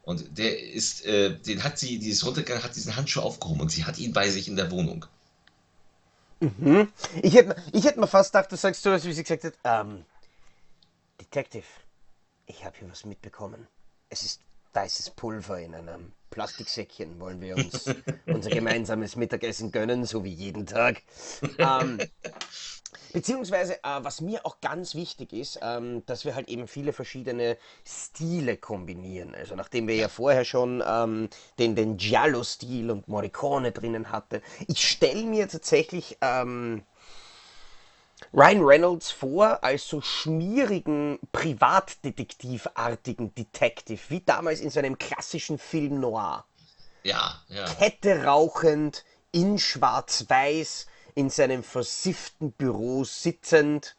Und 0.03 0.37
der 0.37 0.61
ist, 0.61 1.05
äh, 1.05 1.37
den 1.37 1.63
hat 1.63 1.79
sie, 1.79 1.99
die 1.99 2.09
ist 2.09 2.25
runtergegangen, 2.25 2.63
hat 2.63 2.75
diesen 2.75 2.95
Handschuh 2.95 3.21
aufgehoben 3.21 3.61
und 3.61 3.71
sie 3.71 3.83
hat 3.83 3.97
ihn 3.97 4.13
bei 4.13 4.29
sich 4.29 4.47
in 4.47 4.55
der 4.55 4.71
Wohnung. 4.71 5.05
Mhm. 6.39 6.91
Ich 7.21 7.35
hätte 7.35 7.55
ich 7.71 7.85
hätt 7.85 7.97
mir 7.97 8.07
fast 8.07 8.31
gedacht, 8.31 8.51
du 8.51 8.55
sagst 8.55 8.83
so, 8.83 8.91
wie 8.91 9.13
sie 9.13 9.23
gesagt 9.23 9.43
hat, 9.43 9.53
ähm, 9.63 10.05
Detective, 11.19 11.65
ich 12.45 12.63
habe 12.63 12.77
hier 12.77 12.89
was 12.89 13.05
mitbekommen. 13.05 13.67
Es 14.09 14.23
ist 14.23 14.41
weißes 14.77 15.09
Pulver 15.11 15.59
in 15.59 15.73
einem 15.73 16.11
Plastiksäckchen. 16.29 17.19
Wollen 17.19 17.41
wir 17.41 17.55
uns 17.55 17.85
unser 18.27 18.51
gemeinsames 18.51 19.15
Mittagessen 19.15 19.71
gönnen, 19.71 20.05
so 20.05 20.23
wie 20.23 20.33
jeden 20.33 20.67
Tag? 20.67 21.01
Ähm, 21.57 21.97
beziehungsweise, 23.11 23.77
äh, 23.83 23.99
was 24.01 24.21
mir 24.21 24.45
auch 24.45 24.61
ganz 24.61 24.93
wichtig 24.93 25.33
ist, 25.33 25.57
ähm, 25.63 26.05
dass 26.05 26.25
wir 26.25 26.35
halt 26.35 26.47
eben 26.47 26.67
viele 26.67 26.93
verschiedene 26.93 27.57
Stile 27.83 28.55
kombinieren. 28.55 29.33
Also 29.33 29.55
nachdem 29.55 29.87
wir 29.87 29.95
ja 29.95 30.09
vorher 30.09 30.45
schon 30.45 30.83
ähm, 30.87 31.29
den, 31.57 31.75
den 31.75 31.97
Giallo-Stil 31.97 32.91
und 32.91 33.07
Morricone 33.07 33.71
drinnen 33.71 34.11
hatten, 34.11 34.41
ich 34.67 34.87
stelle 34.87 35.23
mir 35.23 35.49
tatsächlich 35.49 36.19
ähm, 36.21 36.83
Ryan 38.33 38.63
Reynolds 38.63 39.11
vor 39.11 39.63
als 39.63 39.87
so 39.87 40.01
schmierigen, 40.01 41.19
privatdetektivartigen 41.31 43.33
Detective, 43.35 43.99
wie 44.09 44.21
damals 44.21 44.59
in 44.59 44.69
seinem 44.69 44.97
klassischen 44.97 45.57
Film 45.57 45.99
Noir. 45.99 46.45
Ja, 47.03 47.41
ja. 47.47 47.65
Kette 47.65 48.25
rauchend, 48.25 49.05
in 49.31 49.59
schwarz-weiß, 49.59 50.87
in 51.15 51.29
seinem 51.29 51.63
versifften 51.63 52.51
Büro 52.51 53.03
sitzend 53.03 53.95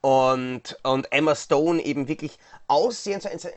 und, 0.00 0.78
und 0.82 1.12
Emma 1.12 1.34
Stone 1.34 1.82
eben 1.82 2.08
wirklich 2.08 2.38
aussehen, 2.68 3.20
so, 3.20 3.28
so, 3.36 3.48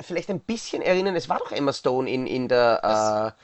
vielleicht 0.00 0.30
ein 0.30 0.40
bisschen 0.40 0.82
erinnern, 0.82 1.16
es 1.16 1.28
war 1.28 1.38
doch 1.38 1.52
Emma 1.52 1.72
Stone 1.72 2.10
in, 2.10 2.26
in 2.26 2.48
der, 2.48 3.34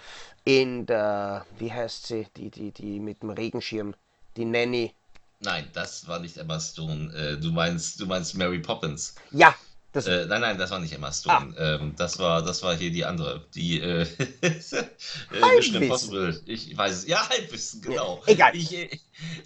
äh, 0.44 0.60
in 0.60 0.86
der, 0.86 1.46
wie 1.58 1.72
heißt 1.72 2.06
sie, 2.06 2.26
die, 2.36 2.50
die, 2.50 2.72
die 2.72 3.00
mit 3.00 3.22
dem 3.22 3.30
Regenschirm, 3.30 3.94
die 4.36 4.44
Nanny. 4.44 4.94
Nein, 5.40 5.68
das 5.72 6.06
war 6.06 6.18
nicht 6.18 6.36
Emma 6.36 6.60
Stone. 6.60 7.14
Äh, 7.14 7.36
du 7.38 7.50
meinst, 7.50 7.98
du 8.00 8.06
meinst 8.06 8.36
Mary 8.36 8.58
Poppins. 8.58 9.14
Ja, 9.30 9.54
das 9.92 10.06
äh, 10.06 10.26
nein, 10.26 10.40
nein, 10.40 10.58
das 10.58 10.70
war 10.70 10.78
nicht 10.78 10.92
Emma 10.92 11.10
Stone. 11.12 11.54
Ah. 11.56 11.74
Ähm, 11.74 11.94
das 11.96 12.18
war, 12.18 12.42
das 12.42 12.62
war 12.62 12.76
hier 12.76 12.92
die 12.92 13.04
andere, 13.04 13.44
die 13.54 13.80
äh, 13.80 14.06
Mission 15.56 15.82
Impossible. 15.82 16.40
Ich 16.46 16.76
weiß 16.76 16.92
es. 16.92 17.06
Ja, 17.08 17.28
Halbwissen, 17.28 17.82
genau. 17.82 18.22
Ja, 18.26 18.32
egal. 18.32 18.56
Ich, 18.56 18.72
äh, 18.72 18.88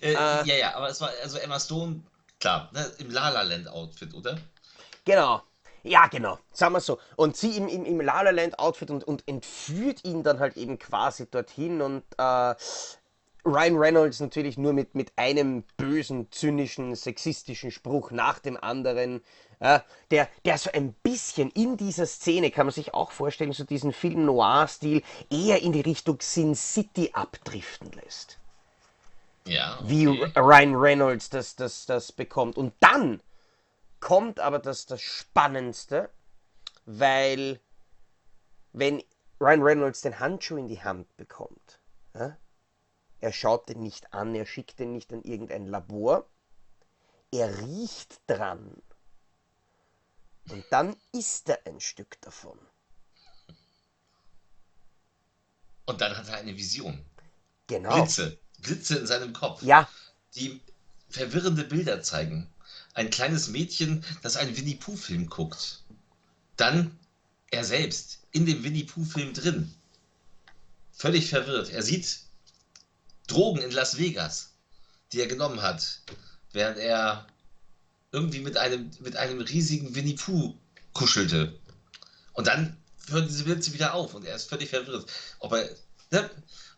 äh, 0.03 0.13
ja, 0.13 0.45
ja, 0.45 0.75
aber 0.75 0.91
es 0.91 1.01
war 1.01 1.11
also 1.23 1.39
Emma 1.39 1.59
Stone, 1.59 2.03
klar, 2.41 2.71
ne, 2.75 2.85
im 2.99 3.11
La 3.11 3.31
La 3.31 3.43
Land 3.43 3.69
Outfit, 3.69 4.13
oder? 4.13 4.37
Genau. 5.07 5.43
Ja, 5.83 6.07
genau. 6.09 6.39
Sagen 6.53 6.75
wir 6.75 6.81
so. 6.81 6.99
Und 7.17 7.37
sie 7.37 7.57
im, 7.57 7.69
im, 7.69 7.85
im 7.85 8.01
La 8.01 8.23
La 8.23 8.31
Land 8.31 8.59
Outfit 8.59 8.91
und, 8.91 9.05
und 9.05 9.27
entführt 9.27 10.05
ihn 10.05 10.23
dann 10.23 10.41
halt 10.41 10.57
eben 10.57 10.79
quasi 10.79 11.27
dorthin 11.31 11.81
und 11.81 12.03
äh, 12.19 12.55
Ryan 13.45 13.77
Reynolds 13.77 14.21
natürlich 14.21 14.57
nur 14.57 14.73
mit, 14.73 14.95
mit 14.95 15.13
einem 15.17 15.65
bösen, 15.77 16.31
zynischen, 16.31 16.95
sexistischen 16.95 17.71
Spruch 17.71 18.11
nach 18.11 18.39
dem 18.39 18.57
anderen. 18.57 19.23
Äh, 19.61 19.81
der, 20.11 20.29
der 20.45 20.59
so 20.59 20.71
ein 20.73 20.95
bisschen 20.95 21.51
in 21.51 21.77
dieser 21.77 22.07
Szene, 22.07 22.51
kann 22.51 22.67
man 22.67 22.73
sich 22.73 22.95
auch 22.95 23.13
vorstellen, 23.13 23.53
so 23.53 23.65
diesen 23.65 23.93
Film 23.93 24.25
Noir-Stil 24.25 25.03
eher 25.31 25.63
in 25.63 25.73
die 25.73 25.81
Richtung 25.81 26.19
Sin 26.21 26.55
City 26.55 27.11
abdriften 27.13 27.93
lässt. 27.93 28.39
Ja. 29.47 29.79
Okay. 29.81 29.89
Wie 29.89 30.07
Ryan 30.39 30.75
Reynolds 30.75 31.29
das, 31.29 31.55
das, 31.55 31.87
das 31.87 32.13
bekommt. 32.13 32.57
Und 32.57 32.73
dann 32.81 33.21
kommt 34.01 34.41
aber 34.41 34.59
das, 34.59 34.87
das 34.87 35.03
Spannendste, 35.03 36.11
weil 36.87 37.61
wenn 38.73 39.03
Ryan 39.41 39.63
Reynolds 39.63 40.01
den 40.01 40.19
Handschuh 40.19 40.57
in 40.57 40.69
die 40.69 40.83
Hand 40.83 41.15
bekommt, 41.17 41.79
ja, 42.15 42.37
er 43.25 43.33
schaut 43.33 43.71
den 43.71 43.81
nicht 43.81 44.13
an, 44.13 44.35
er 44.35 44.45
schickt 44.45 44.79
den 44.79 44.93
nicht 44.93 45.11
an 45.11 45.23
irgendein 45.23 45.67
Labor. 45.67 46.29
Er 47.33 47.59
riecht 47.63 48.21
dran. 48.27 48.83
Und 50.51 50.63
dann 50.69 50.95
isst 51.13 51.49
er 51.49 51.67
ein 51.67 51.81
Stück 51.81 52.21
davon. 52.21 52.59
Und 55.87 56.03
dann 56.03 56.15
hat 56.15 56.29
er 56.29 56.35
eine 56.35 56.55
Vision. 56.55 57.03
Genau. 57.67 57.95
Blitze. 57.95 58.39
Blitze 58.59 58.99
in 58.99 59.07
seinem 59.07 59.33
Kopf. 59.33 59.63
Ja. 59.63 59.89
Die 60.35 60.61
verwirrende 61.09 61.65
Bilder 61.65 62.03
zeigen. 62.03 62.47
Ein 62.93 63.09
kleines 63.09 63.49
Mädchen, 63.49 64.05
das 64.21 64.37
einen 64.37 64.55
Winnie 64.55 64.75
Pooh-Film 64.75 65.31
guckt. 65.31 65.83
Dann 66.59 66.99
er 67.51 67.65
selbst 67.65 68.21
in 68.33 68.45
dem 68.45 68.63
Winnie 68.65 68.85
Pooh-Film 68.85 69.33
drin. 69.33 69.75
Völlig 70.93 71.31
verwirrt. 71.31 71.71
Er 71.71 71.83
sieht 71.83 72.25
Drogen 73.27 73.63
in 73.63 73.71
Las 73.71 73.99
Vegas, 73.99 74.55
die 75.13 75.21
er 75.21 75.27
genommen 75.27 75.63
hat, 75.63 76.01
während 76.53 76.79
er 76.79 77.27
irgendwie 78.13 78.41
mit 78.41 78.57
einem, 78.57 78.91
mit 79.01 79.17
einem 79.17 79.41
riesigen 79.41 79.95
Winnie 79.95 80.15
Pooh 80.15 80.57
kuschelte. 80.93 81.59
Und 82.33 82.47
dann 82.47 82.77
hören 83.09 83.27
diese 83.27 83.45
Blitze 83.45 83.73
wieder 83.73 83.95
auf 83.95 84.15
und 84.15 84.25
er 84.25 84.37
ist 84.37 84.49
völlig 84.49 84.71
verwirrt, 84.71 85.11
ob 85.41 85.53
er, 85.53 85.69
ne, 86.11 86.31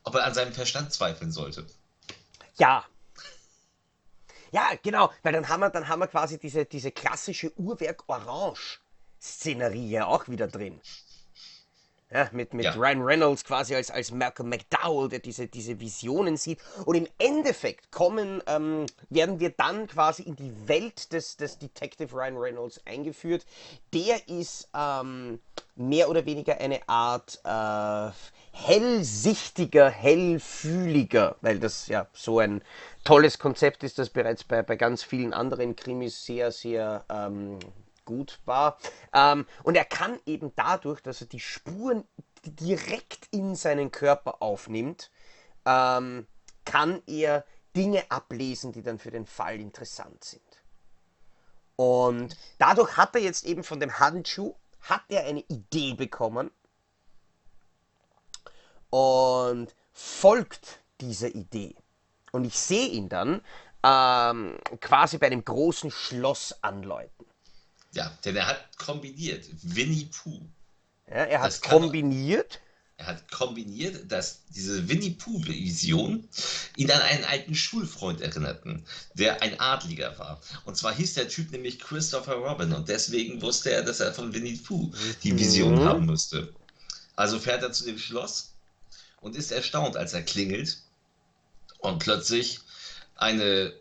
ob 0.03 0.15
er 0.15 0.25
an 0.25 0.35
seinem 0.35 0.53
Verstand 0.53 0.93
zweifeln 0.93 1.33
sollte. 1.33 1.67
Ja. 2.59 2.85
Ja, 4.53 4.71
genau, 4.83 5.13
weil 5.23 5.33
dann 5.33 5.49
haben 5.49 5.61
wir, 5.61 5.71
dann 5.71 5.89
haben 5.89 6.01
wir 6.01 6.07
quasi 6.07 6.39
diese, 6.39 6.65
diese 6.65 6.93
klassische 6.93 7.53
Uhrwerk-Orange-Szenerie 7.59 9.91
ja 9.91 10.07
auch 10.07 10.29
wieder 10.29 10.49
drin. 10.49 10.81
Ja, 12.17 12.31
mit 12.33 12.55
mit 12.55 12.65
ja. 12.65 12.73
Ryan 12.73 13.03
Reynolds 13.03 13.45
quasi 13.45 13.75
als, 13.75 13.91
als 13.91 14.11
Malcolm 14.11 14.49
McDowell, 14.49 15.11
der 15.11 15.19
diese, 15.19 15.49
diese 15.49 15.79
Visionen 15.79 16.39
sieht. 16.39 16.59
Und 16.87 16.95
im 16.95 17.07
Endeffekt 17.19 17.93
kommen, 17.93 18.43
ähm, 18.47 18.87
werden 19.11 19.39
wir 19.39 19.51
dann 19.51 19.87
quasi 19.87 20.23
in 20.23 20.35
die 20.35 20.51
Welt 20.67 21.13
des, 21.13 21.37
des 21.37 21.59
Detective 21.59 22.15
Ryan 22.15 22.39
Reynolds 22.39 22.81
eingeführt. 22.87 23.45
Der 23.93 24.27
ist 24.31 24.71
ähm, 24.75 25.41
mehr 25.75 26.09
oder 26.09 26.25
weniger 26.25 26.59
eine 26.59 26.89
Art 26.89 27.39
äh, 27.45 28.11
hellsichtiger, 28.53 29.91
hellfühliger, 29.91 31.37
weil 31.43 31.59
das 31.59 31.87
ja 31.87 32.07
so 32.15 32.39
ein 32.39 32.63
tolles 33.05 33.39
Konzept 33.39 33.85
ist, 33.85 33.99
das 33.99 34.09
bereits 34.09 34.43
bei, 34.43 34.63
bei 34.63 34.77
ganz 34.77 35.03
vielen 35.03 35.35
anderen 35.35 35.77
Krimis 35.77 36.25
sehr, 36.25 36.51
sehr 36.51 37.05
ähm, 37.11 37.59
gut 38.07 38.41
war. 38.47 38.79
Ähm, 39.13 39.47
und 39.63 39.77
er 39.77 39.85
kann 39.85 40.19
eben 40.25 40.53
dadurch, 40.57 41.03
dass 41.03 41.21
er 41.21 41.27
die 41.27 41.41
Spuren 41.41 42.05
direkt 42.47 43.29
in 43.33 43.55
seinen 43.55 43.91
Körper 43.91 44.41
aufnimmt, 44.41 45.11
ähm, 45.67 46.27
kann 46.65 47.03
er 47.07 47.45
Dinge 47.77 48.11
ablesen, 48.11 48.73
die 48.73 48.83
dann 48.83 48.99
für 48.99 49.11
den 49.11 49.27
Fall 49.27 49.61
interessant 49.61 50.25
sind. 50.25 50.43
Und 51.77 52.39
dadurch 52.57 52.97
hat 52.97 53.15
er 53.15 53.21
jetzt 53.21 53.45
eben 53.45 53.63
von 53.63 53.81
dem 53.81 53.99
Handschuh, 53.99 54.55
hat 54.81 55.03
er 55.09 55.25
eine 55.25 55.41
Idee 55.41 55.93
bekommen 55.93 56.51
und 58.89 59.75
folgt 59.93 60.81
dieser 61.01 61.29
Idee. 61.29 61.77
Und 62.33 62.45
ich 62.45 62.59
sehe 62.59 62.89
ihn 62.89 63.09
dann 63.11 63.43
ähm, 63.83 64.59
quasi 64.81 65.19
bei 65.19 65.27
einem 65.27 65.45
großen 65.45 65.91
Schloss 65.91 66.63
anläuten. 66.63 67.26
Ja, 67.97 68.13
denn 68.27 68.37
er 68.37 68.47
hat 68.47 68.77
kombiniert 68.77 69.47
Winnie 69.63 70.05
Pooh. 70.05 70.43
Ja, 71.09 71.25
er 71.25 71.41
hat 71.41 71.63
kombiniert. 71.63 72.61
Er 72.99 73.07
hat 73.07 73.31
kombiniert, 73.31 74.11
dass 74.13 74.41
diese 74.51 74.89
Winnie 74.89 75.13
Pooh-Vision 75.13 76.29
ihn 76.77 76.91
an 76.91 77.01
einen 77.01 77.25
alten 77.25 77.55
Schulfreund 77.55 78.21
erinnerten, 78.21 78.85
der 79.15 79.43
ein 79.43 79.59
Adliger 79.61 80.19
war. 80.19 80.41
Und 80.65 80.77
zwar 80.77 80.95
hieß 80.95 81.15
der 81.15 81.29
Typ 81.29 81.53
nämlich 81.53 81.79
Christopher 81.79 82.35
Robin 82.35 82.73
und 82.73 82.89
deswegen 82.89 83.41
wusste 83.41 83.71
er, 83.71 83.83
dass 83.83 84.01
er 84.01 84.13
von 84.15 84.33
Winnie 84.35 84.57
Pooh 84.59 84.93
die 85.23 85.39
Vision 85.39 85.75
mhm. 85.77 85.85
haben 85.85 86.07
müsste. 86.07 86.55
Also 87.17 87.39
fährt 87.39 87.63
er 87.63 87.73
zu 87.73 87.85
dem 87.85 87.99
Schloss 87.99 88.53
und 89.23 89.37
ist 89.37 89.53
erstaunt, 89.53 89.97
als 89.97 90.13
er 90.13 90.23
klingelt 90.23 90.83
und 91.79 91.99
plötzlich 91.99 92.61
eine 93.17 93.73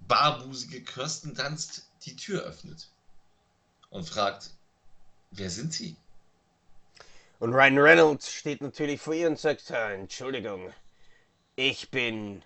barbusige 0.00 0.82
Kirsten 0.82 1.34
tanzt, 1.34 1.86
die 2.04 2.16
Tür 2.16 2.42
öffnet 2.42 2.88
und 3.96 4.08
fragt, 4.08 4.50
wer 5.30 5.50
sind 5.50 5.72
Sie? 5.72 5.96
Und 7.38 7.52
Ryan 7.54 7.78
Reynolds 7.78 8.30
steht 8.32 8.60
natürlich 8.60 9.00
vor 9.00 9.14
ihr 9.14 9.28
und 9.28 9.38
sagt, 9.38 9.70
"Ah, 9.70 9.90
Entschuldigung, 9.92 10.72
ich 11.56 11.90
bin 11.90 12.42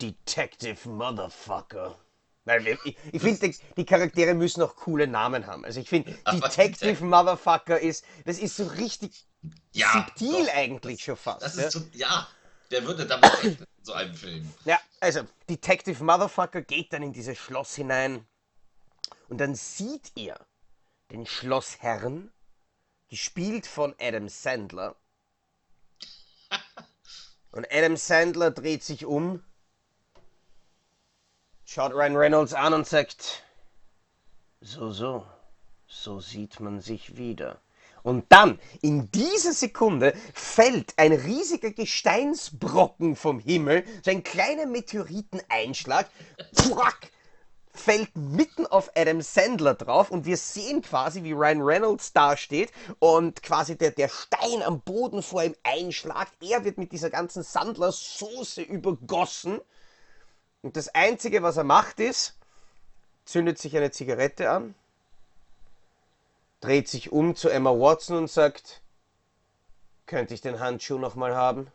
Detective 0.00 0.88
Motherfucker. 0.88 1.98
Wir, 2.44 2.78
ich, 2.84 2.96
ich 3.12 3.22
finde, 3.22 3.48
die, 3.48 3.56
die 3.76 3.86
Charaktere 3.86 4.34
müssen 4.34 4.62
auch 4.62 4.76
coole 4.76 5.06
Namen 5.06 5.46
haben. 5.46 5.64
Also 5.64 5.80
ich 5.80 5.88
finde, 5.88 6.12
Detective 6.30 6.90
Detec- 6.90 7.04
Motherfucker 7.04 7.80
ist, 7.80 8.04
das 8.26 8.38
ist 8.38 8.56
so 8.56 8.64
richtig 8.64 9.24
Ja, 9.72 9.90
subtil 9.92 10.44
doch. 10.46 10.54
eigentlich 10.54 11.02
schon 11.04 11.16
fast. 11.16 11.42
Das 11.42 11.56
ja. 11.56 11.62
ist 11.64 11.72
so, 11.72 11.80
ja, 11.92 12.28
wer 12.68 12.84
würde 12.84 13.06
damit 13.06 13.32
rechnen, 13.42 13.66
so 13.82 13.94
einem 13.94 14.14
Film? 14.14 14.52
Ja, 14.66 14.78
also 15.00 15.22
Detective 15.48 16.02
Motherfucker 16.04 16.60
geht 16.60 16.92
dann 16.92 17.02
in 17.02 17.12
dieses 17.14 17.38
Schloss 17.38 17.74
hinein 17.76 18.26
und 19.28 19.38
dann 19.38 19.54
sieht 19.54 20.12
ihr 20.14 20.38
den 21.14 21.26
Schlossherrn, 21.26 22.32
gespielt 23.08 23.68
von 23.68 23.94
Adam 24.00 24.28
Sandler. 24.28 24.96
Und 27.52 27.72
Adam 27.72 27.96
Sandler 27.96 28.50
dreht 28.50 28.82
sich 28.82 29.06
um, 29.06 29.40
schaut 31.64 31.92
Ryan 31.92 32.16
Reynolds 32.16 32.52
an 32.52 32.74
und 32.74 32.88
sagt, 32.88 33.44
so, 34.60 34.90
so, 34.90 35.24
so 35.86 36.18
sieht 36.18 36.58
man 36.58 36.80
sich 36.80 37.16
wieder. 37.16 37.60
Und 38.02 38.24
dann, 38.32 38.58
in 38.82 39.08
dieser 39.12 39.52
Sekunde, 39.52 40.14
fällt 40.34 40.98
ein 40.98 41.12
riesiger 41.12 41.70
Gesteinsbrocken 41.70 43.14
vom 43.14 43.38
Himmel, 43.38 43.84
so 44.04 44.10
ein 44.10 44.24
kleiner 44.24 44.66
Meteoriteneinschlag, 44.66 46.10
pfuack, 46.54 47.12
fällt 47.74 48.16
mitten 48.16 48.66
auf 48.66 48.90
Adam 48.94 49.20
Sandler 49.20 49.74
drauf 49.74 50.10
und 50.10 50.26
wir 50.26 50.36
sehen 50.36 50.80
quasi, 50.80 51.24
wie 51.24 51.32
Ryan 51.32 51.60
Reynolds 51.60 52.12
dasteht 52.12 52.72
und 53.00 53.42
quasi 53.42 53.76
der, 53.76 53.90
der 53.90 54.08
Stein 54.08 54.62
am 54.62 54.80
Boden 54.80 55.22
vor 55.22 55.42
ihm 55.42 55.56
einschlagt. 55.64 56.32
Er 56.40 56.64
wird 56.64 56.78
mit 56.78 56.92
dieser 56.92 57.10
ganzen 57.10 57.42
Sandler-Soße 57.42 58.62
übergossen. 58.62 59.60
Und 60.62 60.76
das 60.76 60.94
Einzige, 60.94 61.42
was 61.42 61.56
er 61.56 61.64
macht, 61.64 61.98
ist, 61.98 62.34
zündet 63.24 63.58
sich 63.58 63.76
eine 63.76 63.90
Zigarette 63.90 64.50
an, 64.50 64.74
dreht 66.60 66.88
sich 66.88 67.10
um 67.10 67.34
zu 67.34 67.48
Emma 67.48 67.70
Watson 67.70 68.16
und 68.18 68.30
sagt, 68.30 68.82
könnte 70.06 70.32
ich 70.32 70.40
den 70.40 70.60
Handschuh 70.60 70.98
nochmal 70.98 71.34
haben? 71.34 71.70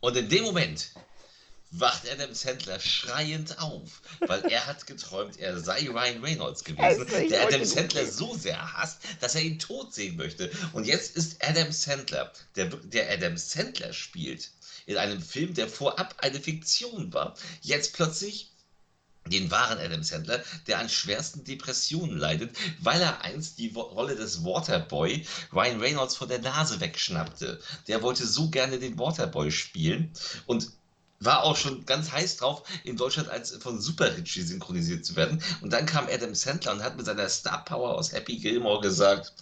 Und 0.00 0.16
in 0.16 0.28
dem 0.28 0.44
Moment 0.44 0.94
wacht 1.70 2.08
Adam 2.10 2.34
Sandler 2.34 2.80
schreiend 2.80 3.58
auf, 3.58 4.00
weil 4.20 4.44
er 4.46 4.66
hat 4.66 4.86
geträumt, 4.86 5.38
er 5.38 5.58
sei 5.60 5.88
Ryan 5.88 6.24
Reynolds 6.24 6.64
gewesen, 6.64 7.06
der 7.28 7.46
Adam 7.46 7.64
Sandler 7.64 8.06
so 8.06 8.34
sehr 8.34 8.74
hasst, 8.74 9.00
dass 9.20 9.34
er 9.34 9.42
ihn 9.42 9.58
tot 9.58 9.92
sehen 9.92 10.16
möchte. 10.16 10.50
Und 10.72 10.86
jetzt 10.86 11.16
ist 11.16 11.44
Adam 11.44 11.70
Sandler, 11.72 12.32
der, 12.56 12.66
der 12.66 13.10
Adam 13.10 13.36
Sandler 13.36 13.92
spielt, 13.92 14.50
in 14.86 14.96
einem 14.96 15.20
Film, 15.20 15.52
der 15.52 15.68
vorab 15.68 16.14
eine 16.18 16.40
Fiktion 16.40 17.12
war, 17.12 17.36
jetzt 17.60 17.92
plötzlich 17.92 18.50
den 19.26 19.50
wahren 19.50 19.78
Adam 19.78 20.02
Sandler, 20.02 20.42
der 20.66 20.78
an 20.78 20.88
schwersten 20.88 21.44
Depressionen 21.44 22.16
leidet, 22.16 22.56
weil 22.80 23.00
er 23.02 23.20
einst 23.22 23.58
die 23.58 23.68
Rolle 23.74 24.16
des 24.16 24.42
Waterboy 24.42 25.26
Ryan 25.52 25.80
Reynolds 25.80 26.16
vor 26.16 26.26
der 26.26 26.38
Nase 26.38 26.80
wegschnappte. 26.80 27.60
Der 27.88 28.00
wollte 28.00 28.26
so 28.26 28.48
gerne 28.48 28.78
den 28.78 28.98
Waterboy 28.98 29.50
spielen 29.50 30.10
und 30.46 30.70
war 31.20 31.42
auch 31.42 31.56
schon 31.56 31.84
ganz 31.84 32.12
heiß 32.12 32.36
drauf, 32.36 32.62
in 32.84 32.96
Deutschland 32.96 33.28
als 33.28 33.52
von 33.56 33.80
Super 33.80 34.16
Richie 34.16 34.42
synchronisiert 34.42 35.04
zu 35.04 35.16
werden. 35.16 35.42
Und 35.60 35.72
dann 35.72 35.86
kam 35.86 36.06
Adam 36.08 36.34
Sandler 36.34 36.72
und 36.72 36.82
hat 36.82 36.96
mit 36.96 37.06
seiner 37.06 37.28
Star 37.28 37.64
Power 37.64 37.96
aus 37.96 38.12
Happy 38.12 38.36
Gilmore 38.36 38.80
gesagt, 38.80 39.32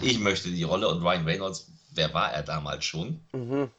ich 0.00 0.18
möchte 0.18 0.50
die 0.50 0.62
Rolle 0.62 0.88
und 0.88 1.02
Ryan 1.02 1.24
Reynolds, 1.24 1.66
wer 1.92 2.12
war 2.12 2.32
er 2.32 2.42
damals 2.42 2.84
schon? 2.84 3.20
Mhm. 3.32 3.70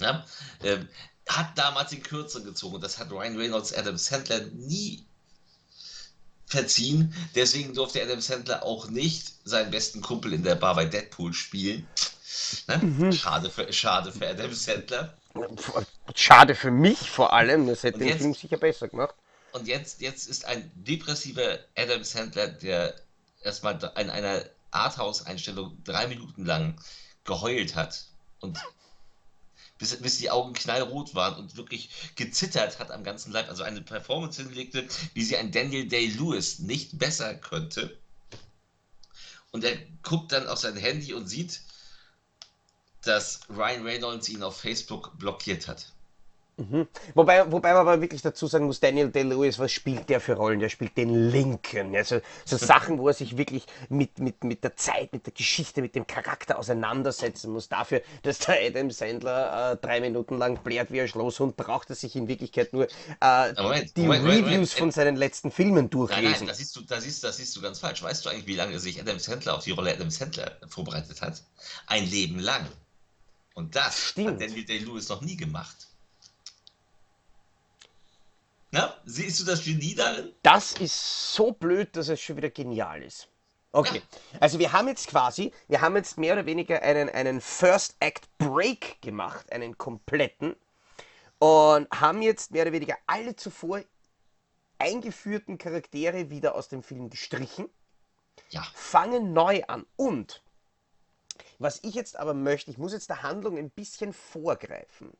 Ja, 0.00 0.24
ähm, 0.62 0.88
hat 1.28 1.56
damals 1.56 1.90
den 1.90 2.02
Kürzeren 2.02 2.44
gezogen. 2.44 2.80
Das 2.80 2.98
hat 2.98 3.10
Ryan 3.10 3.36
Reynolds 3.36 3.72
Adam 3.72 3.96
Sandler 3.96 4.40
nie 4.52 5.04
verziehen. 6.46 7.14
Deswegen 7.34 7.74
durfte 7.74 8.02
Adam 8.02 8.20
Sandler 8.20 8.62
auch 8.62 8.88
nicht 8.88 9.32
seinen 9.44 9.70
besten 9.70 10.00
Kumpel 10.00 10.32
in 10.32 10.42
der 10.42 10.56
Bar 10.56 10.74
bei 10.74 10.84
Deadpool 10.84 11.32
spielen. 11.32 11.86
Ne? 12.66 13.12
Schade, 13.12 13.50
für, 13.50 13.72
schade 13.72 14.12
für 14.12 14.28
Adam 14.28 14.52
Sandler. 14.52 15.16
Schade 16.18 16.54
für 16.54 16.70
mich 16.70 17.10
vor 17.10 17.32
allem, 17.32 17.66
das 17.66 17.82
hätte 17.82 17.98
den 17.98 18.18
Film 18.18 18.34
sicher 18.34 18.56
besser 18.56 18.88
gemacht. 18.88 19.14
Und 19.52 19.68
jetzt, 19.68 20.00
jetzt 20.00 20.28
ist 20.28 20.44
ein 20.46 20.70
depressiver 20.74 21.58
Adam 21.76 22.04
Sandler, 22.04 22.48
der 22.48 22.94
erstmal 23.42 23.74
in 23.98 24.10
einer 24.10 24.44
Arthouse-Einstellung 24.70 25.76
drei 25.84 26.06
Minuten 26.06 26.44
lang 26.44 26.80
geheult 27.24 27.76
hat 27.76 28.06
und 28.40 28.58
bis, 29.78 29.96
bis 30.00 30.18
die 30.18 30.30
Augen 30.30 30.52
knallrot 30.54 31.14
waren 31.14 31.36
und 31.38 31.56
wirklich 31.56 31.90
gezittert 32.14 32.78
hat 32.78 32.90
am 32.90 33.04
ganzen 33.04 33.32
Leib, 33.32 33.48
also 33.48 33.62
eine 33.62 33.82
Performance 33.82 34.42
hinlegte, 34.42 34.86
wie 35.14 35.24
sie 35.24 35.36
ein 35.36 35.50
Daniel 35.50 35.86
Day-Lewis 35.88 36.60
nicht 36.60 36.98
besser 36.98 37.34
könnte. 37.34 37.98
Und 39.50 39.64
er 39.64 39.76
guckt 40.02 40.32
dann 40.32 40.46
auf 40.46 40.58
sein 40.58 40.76
Handy 40.76 41.12
und 41.12 41.26
sieht, 41.26 41.60
dass 43.02 43.40
Ryan 43.50 43.82
Reynolds 43.82 44.28
ihn 44.28 44.42
auf 44.42 44.60
Facebook 44.60 45.18
blockiert 45.18 45.68
hat. 45.68 45.92
Wobei, 47.14 47.50
wobei 47.50 47.72
man 47.72 47.80
aber 47.80 48.00
wirklich 48.00 48.22
dazu 48.22 48.46
sagen 48.46 48.66
muss, 48.66 48.80
Daniel 48.80 49.10
Day-Lewis, 49.10 49.58
was 49.58 49.72
spielt 49.72 50.08
der 50.08 50.20
für 50.20 50.34
Rollen? 50.34 50.60
Der 50.60 50.68
spielt 50.68 50.96
den 50.96 51.30
Linken. 51.30 51.94
Also 51.96 52.20
so 52.44 52.56
Sachen, 52.72 52.98
wo 52.98 53.08
er 53.08 53.14
sich 53.14 53.36
wirklich 53.36 53.66
mit, 53.88 54.18
mit, 54.18 54.44
mit 54.44 54.64
der 54.64 54.76
Zeit, 54.76 55.12
mit 55.12 55.26
der 55.26 55.32
Geschichte, 55.32 55.82
mit 55.82 55.94
dem 55.94 56.06
Charakter 56.06 56.58
auseinandersetzen 56.58 57.52
muss. 57.52 57.68
Dafür, 57.68 58.02
dass 58.22 58.38
der 58.38 58.56
Adam 58.66 58.90
Sandler 58.90 59.72
äh, 59.72 59.76
drei 59.76 60.00
Minuten 60.00 60.38
lang 60.38 60.62
blärt 60.62 60.92
wie 60.92 61.00
ein 61.00 61.08
Schlosshund, 61.08 61.56
braucht 61.56 61.90
er 61.90 61.96
sich 61.96 62.16
in 62.16 62.28
Wirklichkeit 62.28 62.72
nur 62.72 62.86
äh, 63.20 63.52
Moment, 63.54 63.96
die 63.96 64.02
Moment, 64.02 64.24
Reviews 64.24 64.46
Moment. 64.46 64.70
von 64.72 64.90
seinen 64.90 65.16
letzten 65.16 65.50
Filmen 65.50 65.74
Nein, 65.74 65.90
durchlesen. 65.90 66.32
nein, 66.38 66.46
das 66.48 66.58
siehst, 66.58 66.76
du, 66.76 66.80
das, 66.82 67.04
siehst, 67.04 67.24
das 67.24 67.36
siehst 67.36 67.56
du 67.56 67.60
ganz 67.60 67.78
falsch. 67.78 68.02
Weißt 68.02 68.24
du 68.24 68.30
eigentlich, 68.30 68.46
wie 68.46 68.56
lange 68.56 68.78
sich 68.78 69.00
Adam 69.00 69.18
Sandler 69.18 69.56
auf 69.56 69.64
die 69.64 69.72
Rolle 69.72 69.92
Adam 69.92 70.10
Sandler 70.10 70.52
vorbereitet 70.68 71.20
hat? 71.20 71.42
Ein 71.86 72.08
Leben 72.08 72.38
lang. 72.38 72.66
Und 73.54 73.76
das 73.76 73.98
Stimmt. 73.98 74.28
hat 74.28 74.40
Daniel 74.40 74.64
Day-Lewis 74.64 75.08
noch 75.08 75.20
nie 75.20 75.36
gemacht. 75.36 75.88
Na, 78.72 78.94
siehst 79.04 79.38
du 79.40 79.44
das 79.44 79.62
Genie 79.62 79.94
darin? 79.94 80.32
Das 80.42 80.72
ist 80.72 81.34
so 81.34 81.52
blöd, 81.52 81.94
dass 81.94 82.08
es 82.08 82.20
schon 82.20 82.38
wieder 82.38 82.50
genial 82.50 83.02
ist. 83.02 83.28
Okay, 83.70 84.02
also 84.40 84.58
wir 84.58 84.72
haben 84.72 84.88
jetzt 84.88 85.08
quasi, 85.08 85.52
wir 85.68 85.80
haben 85.80 85.96
jetzt 85.96 86.18
mehr 86.18 86.34
oder 86.34 86.44
weniger 86.46 86.82
einen, 86.82 87.08
einen 87.08 87.40
First 87.40 87.96
Act 88.00 88.26
Break 88.38 89.00
gemacht, 89.00 89.50
einen 89.52 89.78
kompletten, 89.78 90.56
und 91.38 91.88
haben 91.90 92.22
jetzt 92.22 92.50
mehr 92.50 92.62
oder 92.62 92.72
weniger 92.72 92.96
alle 93.06 93.34
zuvor 93.36 93.82
eingeführten 94.78 95.58
Charaktere 95.58 96.28
wieder 96.30 96.54
aus 96.54 96.68
dem 96.68 96.82
Film 96.82 97.08
gestrichen, 97.10 97.68
Ja. 98.50 98.62
fangen 98.74 99.32
neu 99.32 99.62
an. 99.68 99.86
Und 99.96 100.42
was 101.58 101.80
ich 101.82 101.94
jetzt 101.94 102.16
aber 102.16 102.34
möchte, 102.34 102.70
ich 102.70 102.78
muss 102.78 102.92
jetzt 102.92 103.08
der 103.08 103.22
Handlung 103.22 103.56
ein 103.58 103.70
bisschen 103.70 104.12
vorgreifen. 104.12 105.12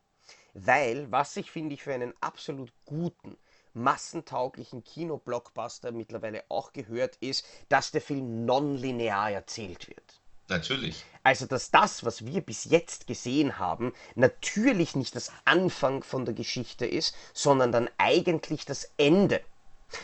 Weil, 0.53 1.11
was 1.11 1.35
ich 1.35 1.49
finde 1.49 1.73
ich 1.73 1.83
für 1.83 1.93
einen 1.93 2.13
absolut 2.21 2.71
guten, 2.85 3.37
massentauglichen 3.73 4.83
Kinoblockbuster 4.83 5.91
mittlerweile 5.91 6.43
auch 6.49 6.73
gehört, 6.73 7.15
ist, 7.17 7.45
dass 7.69 7.91
der 7.91 8.01
Film 8.01 8.45
nonlinear 8.45 9.31
erzählt 9.31 9.89
wird. 9.89 10.21
Natürlich. 10.49 11.03
Also, 11.23 11.45
dass 11.45 11.71
das, 11.71 12.05
was 12.05 12.25
wir 12.25 12.41
bis 12.41 12.65
jetzt 12.65 13.07
gesehen 13.07 13.57
haben, 13.57 13.93
natürlich 14.15 14.95
nicht 14.95 15.15
das 15.15 15.31
Anfang 15.45 16.03
von 16.03 16.25
der 16.25 16.35
Geschichte 16.35 16.85
ist, 16.85 17.15
sondern 17.33 17.71
dann 17.71 17.89
eigentlich 17.97 18.65
das 18.65 18.91
Ende. 18.97 19.41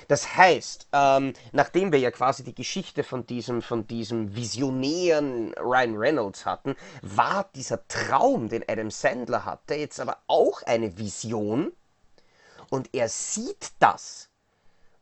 Das 0.08 0.36
heißt, 0.36 0.88
ähm, 0.94 1.34
nachdem 1.52 1.92
wir 1.92 2.00
ja 2.00 2.12
quasi 2.12 2.44
die 2.44 2.56
Geschichte 2.56 3.04
von 3.04 3.26
diesem, 3.26 3.62
von 3.62 3.88
diesem 3.88 4.36
visionären 4.36 5.54
Ryan 5.54 5.98
Reynolds 5.98 6.46
hatten, 6.46 6.76
war 7.02 7.50
dieser 7.56 7.88
Traum, 7.88 8.50
den 8.50 8.64
Adam 8.68 8.92
Sandler 8.92 9.46
hatte, 9.46 9.76
jetzt 9.76 10.00
aber 10.00 10.18
auch 10.28 10.64
eine 10.64 10.98
Vision. 10.98 11.72
Und 12.70 12.90
er 12.94 13.10
sieht 13.10 13.72
das 13.80 14.30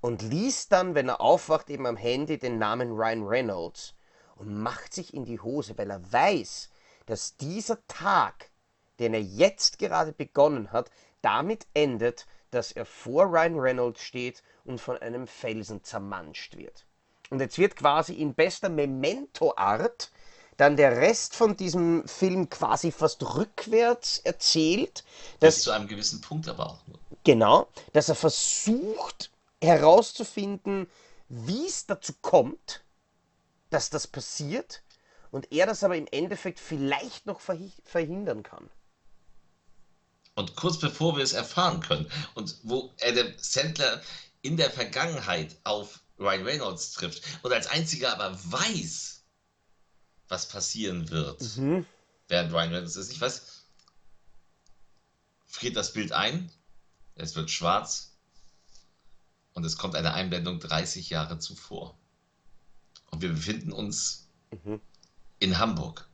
und 0.02 0.22
liest 0.22 0.72
dann, 0.72 0.96
wenn 0.96 1.10
er 1.10 1.22
aufwacht, 1.22 1.70
eben 1.70 1.86
am 1.86 1.98
Handy 1.98 2.38
den 2.38 2.60
Namen 2.60 2.92
Ryan 2.92 3.24
Reynolds 3.24 3.94
und 4.36 4.54
macht 4.62 4.94
sich 4.94 5.14
in 5.14 5.26
die 5.26 5.40
Hose, 5.40 5.78
weil 5.78 5.90
er 5.90 6.12
weiß, 6.12 6.70
dass 7.06 7.38
dieser 7.38 7.86
Tag, 7.88 8.50
den 9.00 9.14
er 9.14 9.22
jetzt 9.22 9.80
gerade 9.80 10.14
begonnen 10.14 10.72
hat, 10.72 10.90
damit 11.22 11.68
endet, 11.74 12.26
dass 12.52 12.72
er 12.72 12.86
vor 12.86 13.26
Ryan 13.26 13.60
Reynolds 13.60 14.02
steht 14.02 14.44
und 14.66 14.80
von 14.80 14.98
einem 14.98 15.28
Felsen 15.28 15.84
zermanscht 15.84 16.58
wird. 16.58 16.86
Und 17.30 17.40
jetzt 17.42 17.58
wird 17.58 17.76
quasi 17.76 18.14
in 18.14 18.34
bester 18.34 18.70
Memento-Art 18.70 20.12
dann 20.56 20.76
der 20.76 20.98
Rest 20.98 21.36
von 21.36 21.56
diesem 21.56 22.08
Film 22.08 22.50
quasi 22.50 22.92
fast 22.92 23.22
rückwärts 23.36 24.20
erzählt, 24.20 25.04
dass 25.40 25.56
Bis 25.56 25.64
zu 25.64 25.72
einem 25.72 25.88
gewissen 25.88 26.22
Punkt 26.22 26.48
aber 26.48 26.66
auch 26.68 26.88
nur. 26.88 26.98
Genau, 27.24 27.68
dass 27.94 28.10
er 28.10 28.16
versucht, 28.16 29.32
herauszufinden, 29.62 30.90
wie 31.30 31.66
es 31.68 31.86
dazu 31.86 32.14
kommt, 32.22 32.84
dass 33.70 33.90
das 33.90 34.08
passiert 34.08 34.82
und 35.30 35.52
er 35.52 35.66
das 35.66 35.84
aber 35.84 35.98
im 35.98 36.08
Endeffekt 36.10 36.60
vielleicht 36.60 37.26
noch 37.26 37.42
verhi- 37.42 37.82
verhindern 37.84 38.44
kann. 38.44 38.70
Und 40.38 40.56
kurz 40.56 40.78
bevor 40.78 41.18
wir 41.18 41.24
es 41.24 41.34
erfahren 41.34 41.80
können 41.80 42.08
und 42.36 42.58
wo 42.62 42.94
Adam 43.02 43.34
Sandler 43.38 44.04
in 44.44 44.56
der 44.56 44.70
Vergangenheit 44.70 45.58
auf 45.64 46.00
Ryan 46.20 46.44
Reynolds 46.44 46.92
trifft 46.92 47.24
und 47.42 47.52
als 47.52 47.66
einziger 47.66 48.14
aber 48.14 48.38
weiß, 48.52 49.24
was 50.28 50.48
passieren 50.48 51.10
wird, 51.10 51.42
während 52.28 52.54
Ryan 52.54 52.70
Reynolds 52.72 52.96
es 52.98 53.10
nicht 53.10 53.20
weiß, 53.20 53.64
friert 55.48 55.76
das 55.76 55.94
Bild 55.94 56.12
ein, 56.12 56.52
es 57.16 57.36
wird 57.36 57.50
schwarz. 57.50 58.14
Und 59.54 59.66
es 59.66 59.76
kommt 59.76 59.96
eine 59.96 60.14
Einblendung 60.14 60.60
30 60.60 61.10
Jahre 61.10 61.40
zuvor. 61.40 61.98
Und 63.10 63.24
wir 63.24 63.30
befinden 63.30 63.72
uns 63.72 64.28
in 65.40 65.58
Hamburg. 65.58 66.08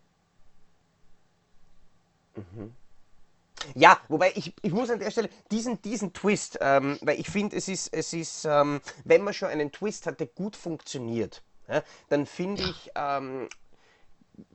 Ja, 3.75 3.99
wobei 4.07 4.31
ich, 4.35 4.53
ich 4.61 4.71
muss 4.71 4.89
an 4.89 4.99
der 4.99 5.11
Stelle 5.11 5.29
diesen, 5.51 5.81
diesen 5.81 6.13
Twist, 6.13 6.57
ähm, 6.61 6.97
weil 7.01 7.19
ich 7.19 7.29
finde, 7.29 7.55
es 7.55 7.67
ist, 7.67 7.93
es 7.93 8.13
ist 8.13 8.45
ähm, 8.45 8.81
wenn 9.03 9.23
man 9.23 9.33
schon 9.33 9.49
einen 9.49 9.71
Twist 9.71 10.07
hat, 10.07 10.19
der 10.19 10.27
gut 10.27 10.55
funktioniert, 10.55 11.41
ja, 11.67 11.83
dann 12.09 12.25
finde 12.25 12.63
ich, 12.63 12.91
ähm, 12.95 13.49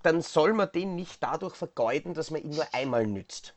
dann 0.02 0.22
soll 0.22 0.52
man 0.52 0.70
den 0.72 0.96
nicht 0.96 1.22
dadurch 1.22 1.54
vergeuden, 1.54 2.14
dass 2.14 2.30
man 2.30 2.42
ihn 2.42 2.50
nur 2.50 2.66
einmal 2.72 3.06
nützt. 3.06 3.54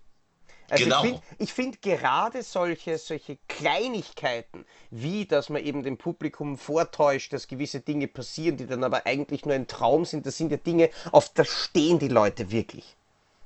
Also 0.69 0.85
Genau. 0.85 1.03
ich 1.37 1.53
finde 1.53 1.77
find 1.77 1.81
gerade 1.81 2.43
solche, 2.43 2.97
solche 2.97 3.37
Kleinigkeiten, 3.49 4.65
wie 4.89 5.25
dass 5.25 5.49
man 5.49 5.61
eben 5.61 5.83
dem 5.83 5.97
Publikum 5.97 6.57
vortäuscht, 6.57 7.33
dass 7.33 7.49
gewisse 7.49 7.81
Dinge 7.81 8.07
passieren, 8.07 8.55
die 8.55 8.67
dann 8.67 8.85
aber 8.85 9.05
eigentlich 9.05 9.45
nur 9.45 9.53
ein 9.53 9.67
Traum 9.67 10.05
sind, 10.05 10.25
das 10.25 10.37
sind 10.37 10.49
ja 10.49 10.57
Dinge, 10.57 10.89
auf 11.11 11.27
das 11.33 11.49
stehen 11.49 11.99
die 11.99 12.07
Leute 12.07 12.51
wirklich. 12.51 12.95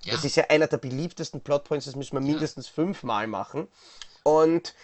Ja. 0.05 0.13
Das 0.13 0.23
ist 0.23 0.35
ja 0.35 0.45
einer 0.49 0.67
der 0.67 0.77
beliebtesten 0.77 1.41
Plotpoints, 1.41 1.85
das 1.85 1.95
müssen 1.95 2.13
wir 2.13 2.21
mindestens 2.21 2.67
fünfmal 2.67 3.25
machen. 3.25 3.67
Und 4.23 4.75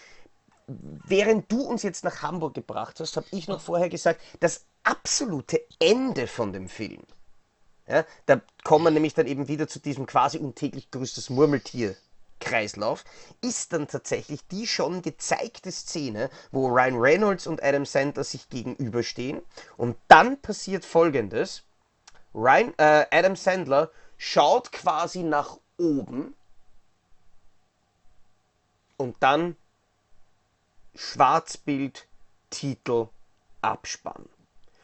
während 0.68 1.52
du 1.52 1.62
uns 1.62 1.84
jetzt 1.84 2.04
nach 2.04 2.24
Hamburg 2.24 2.56
gebracht 2.56 3.00
hast, 3.00 3.18
habe 3.18 3.28
ich 3.32 3.48
noch 3.48 3.62
vorher 3.62 3.90
gesagt, 3.90 4.20
das 4.40 4.66
absolute 4.84 5.62
Ende 5.80 6.26
von 6.26 6.54
dem 6.54 6.68
Film. 6.68 7.04
Ja, 7.88 8.06
da 8.26 8.42
kommen 8.64 8.86
wir 8.86 8.92
nämlich 8.92 9.14
dann 9.14 9.28
eben 9.28 9.48
wieder 9.48 9.68
zu 9.68 9.80
diesem 9.80 10.06
quasi 10.06 10.38
untäglich 10.40 10.90
größtes 10.90 11.30
Murmeltier-Kreislauf, 11.30 13.04
ist 13.42 13.74
dann 13.74 13.88
tatsächlich 13.88 14.48
die 14.48 14.66
schon 14.66 15.02
gezeigte 15.04 15.72
Szene, 15.72 16.30
wo 16.52 16.68
Ryan 16.68 16.98
Reynolds 16.98 17.48
und 17.48 17.62
Adam 17.62 17.86
Sandler 17.86 18.24
sich 18.24 18.50
gegenüberstehen. 18.50 19.42
Und 19.78 19.98
dann 20.08 20.42
passiert 20.42 20.86
folgendes. 20.86 21.64
Ryan, 22.34 22.74
äh, 22.78 23.06
Adam 23.12 23.36
Sandler 23.36 23.92
schaut 24.24 24.72
quasi 24.72 25.24
nach 25.24 25.58
oben 25.78 26.36
und 28.96 29.16
dann 29.20 29.58
Schwarzbild, 30.94 32.08
Titel, 32.52 33.08
Abspann. 33.62 34.30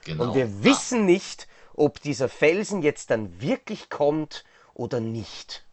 Genau. 0.05 0.23
Und 0.23 0.33
wir 0.33 0.63
wissen 0.63 1.05
nicht, 1.05 1.47
ob 1.75 2.01
dieser 2.01 2.29
Felsen 2.29 2.81
jetzt 2.81 3.11
dann 3.11 3.39
wirklich 3.39 3.91
kommt 3.91 4.43
oder 4.73 4.99
nicht. 5.01 5.66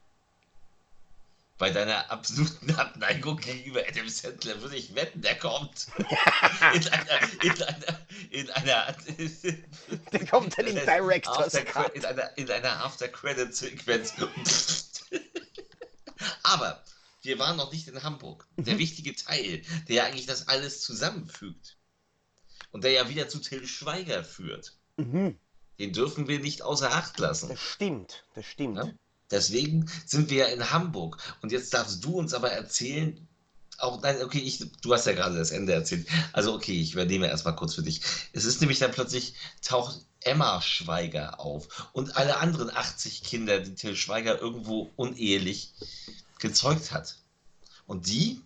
Bei 1.57 1.71
deiner 1.71 2.11
absoluten 2.11 2.75
Abneigung 2.75 3.37
gegenüber 3.37 3.83
Adam 3.89 4.09
Sandler 4.09 4.61
würde 4.61 4.77
ich 4.77 4.95
wetten, 4.97 5.23
der 5.23 5.39
kommt. 5.39 5.87
in 5.99 6.89
einer, 6.89 7.43
in 7.43 7.63
einer, 7.63 8.01
in 8.31 8.51
einer, 8.51 8.97
Der 10.13 10.27
kommt 10.27 10.59
in 10.59 10.75
Director's 10.87 11.55
After- 11.55 11.95
in 11.95 12.05
einer, 12.05 12.37
in 12.37 12.51
einer 12.51 12.85
After-Credit-Sequenz. 12.85 14.15
Aber 16.43 16.83
wir 17.23 17.39
waren 17.39 17.57
noch 17.57 17.71
nicht 17.73 17.87
in 17.89 18.03
Hamburg. 18.03 18.47
Mhm. 18.57 18.65
Der 18.65 18.79
wichtige 18.79 19.15
Teil, 19.15 19.63
der 19.89 19.95
ja 19.97 20.05
eigentlich 20.07 20.27
das 20.27 20.49
alles 20.49 20.83
zusammenfügt 20.83 21.77
und 22.73 22.83
der 22.85 22.91
ja 22.93 23.09
wieder 23.09 23.29
zu 23.29 23.39
Till 23.39 23.67
Schweiger 23.67 24.25
führt, 24.25 24.77
Mhm. 24.97 25.39
den 25.79 25.93
dürfen 25.93 26.27
wir 26.29 26.41
nicht 26.41 26.63
außer 26.63 26.93
Acht 26.93 27.19
lassen. 27.19 27.49
Das 27.49 27.61
stimmt, 27.61 28.25
das 28.35 28.45
stimmt. 28.47 28.77
Ja? 28.79 28.93
Deswegen 29.35 29.91
sind 30.07 30.31
wir 30.31 30.47
ja 30.47 30.47
in 30.47 30.71
Hamburg. 30.71 31.19
Und 31.43 31.51
jetzt 31.51 31.75
darfst 31.75 32.05
du 32.05 32.19
uns 32.19 32.35
aber 32.35 32.53
erzählen, 32.53 33.27
auch 33.79 34.01
nein, 34.01 34.23
okay, 34.23 34.39
ich, 34.39 34.65
du 34.81 34.95
hast 34.95 35.07
ja 35.07 35.13
gerade 35.13 35.37
das 35.37 35.51
Ende 35.51 35.73
erzählt. 35.73 36.07
Also 36.33 36.55
okay, 36.55 36.81
ich 36.81 36.93
übernehme 36.93 37.27
erstmal 37.27 37.57
kurz 37.57 37.75
für 37.75 37.83
dich. 37.83 38.01
Es 38.33 38.45
ist 38.45 38.61
nämlich 38.61 38.79
dann 38.79 38.93
plötzlich 38.93 39.35
taucht 39.61 40.07
Emma 40.21 40.63
Schweiger 40.63 41.41
auf 41.41 41.91
und 41.93 42.17
alle 42.17 42.37
anderen 42.37 42.71
80 42.71 43.25
Kinder, 43.25 43.59
die 43.59 43.75
Till 43.75 43.97
Schweiger 43.97 44.41
irgendwo 44.41 44.93
unehelich 44.95 45.73
gezeugt 46.39 46.93
hat. 46.93 47.17
Und 47.87 48.07
die, 48.07 48.41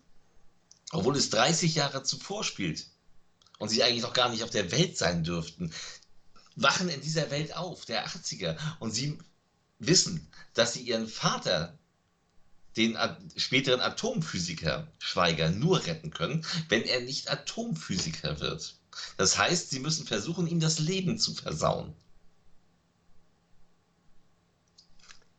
obwohl 0.92 1.16
es 1.16 1.29
30 1.29 1.74
Jahre 1.74 2.03
zuvor 2.03 2.42
spielt 2.42 2.87
und 3.59 3.68
sie 3.68 3.83
eigentlich 3.83 4.03
noch 4.03 4.14
gar 4.14 4.31
nicht 4.31 4.42
auf 4.42 4.51
der 4.51 4.72
Welt 4.72 4.96
sein 4.96 5.22
dürften, 5.22 5.72
wachen 6.57 6.88
in 6.88 7.03
dieser 7.03 7.31
Welt 7.31 7.55
auf, 7.55 7.85
der 7.85 8.07
80er. 8.07 8.57
Und 8.81 8.92
sie 8.92 9.18
wissen, 9.79 10.29
dass 10.55 10.75
sie 10.75 10.83
ihren 10.83 11.09
Vater, 11.09 11.79
den 12.77 12.97
späteren 13.37 13.81
Atomphysiker 13.81 14.87
Schweiger, 14.99 15.51
nur 15.51 15.85
retten 15.87 16.11
können, 16.11 16.45
wenn 16.69 16.83
er 16.83 17.01
nicht 17.01 17.31
Atomphysiker 17.31 18.41
wird. 18.41 18.77
Das 19.17 19.38
heißt, 19.38 19.71
sie 19.71 19.81
müssen 19.81 20.07
versuchen, 20.07 20.47
ihm 20.47 20.61
das 20.61 20.79
Leben 20.79 21.19
zu 21.19 21.35
versauen, 21.35 21.95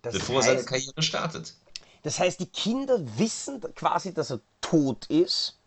Das, 0.02 0.14
bevor 0.14 0.44
seine 0.44 0.58
heißt, 0.60 0.68
Karriere 0.68 1.02
startet. 1.02 1.56
das 2.04 2.20
heißt, 2.20 2.40
die 2.40 2.46
Kinder 2.48 3.00
wissen 3.18 3.62
quasi, 3.76 4.14
dass 4.14 4.32
er 4.32 4.40
tot 4.62 5.06
ist 5.08 5.58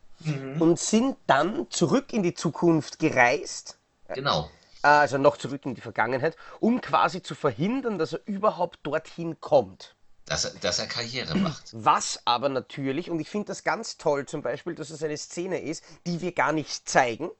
und 0.59 0.79
sind 0.79 1.17
dann 1.27 1.69
zurück 1.71 2.13
in 2.13 2.23
die 2.23 2.35
Zukunft 2.35 2.99
gereist, 2.99 3.79
Genau. 4.15 4.51
Also 4.83 5.19
noch 5.19 5.37
zurück 5.37 5.65
in 5.65 5.75
die 5.75 5.81
Vergangenheit, 5.81 6.37
um 6.61 6.81
quasi 6.81 7.23
zu 7.23 7.35
verhindern, 7.35 7.99
dass 7.99 8.15
er 8.15 8.21
überhaupt 8.27 8.81
dorthin 8.83 9.41
kommt. 9.41 9.95
Dass 10.27 10.45
er, 10.45 10.53
dass 10.61 10.79
er 10.79 10.87
Karriere 10.87 11.37
macht. 11.37 11.65
Was 11.73 12.21
aber 12.25 12.49
natürlich, 12.49 13.11
und 13.11 13.21
ich 13.21 13.29
finde 13.29 13.47
das 13.47 13.65
ganz 13.65 13.97
toll 13.99 14.27
zum 14.27 14.43
Beispiel, 14.43 14.75
dass 14.75 14.91
es 14.91 15.03
eine 15.03 15.17
Szene 15.17 15.61
ist, 15.61 15.85
die 16.07 16.21
wir 16.21 16.33
gar 16.33 16.53
nicht 16.53 16.89
zeigen, 16.89 17.31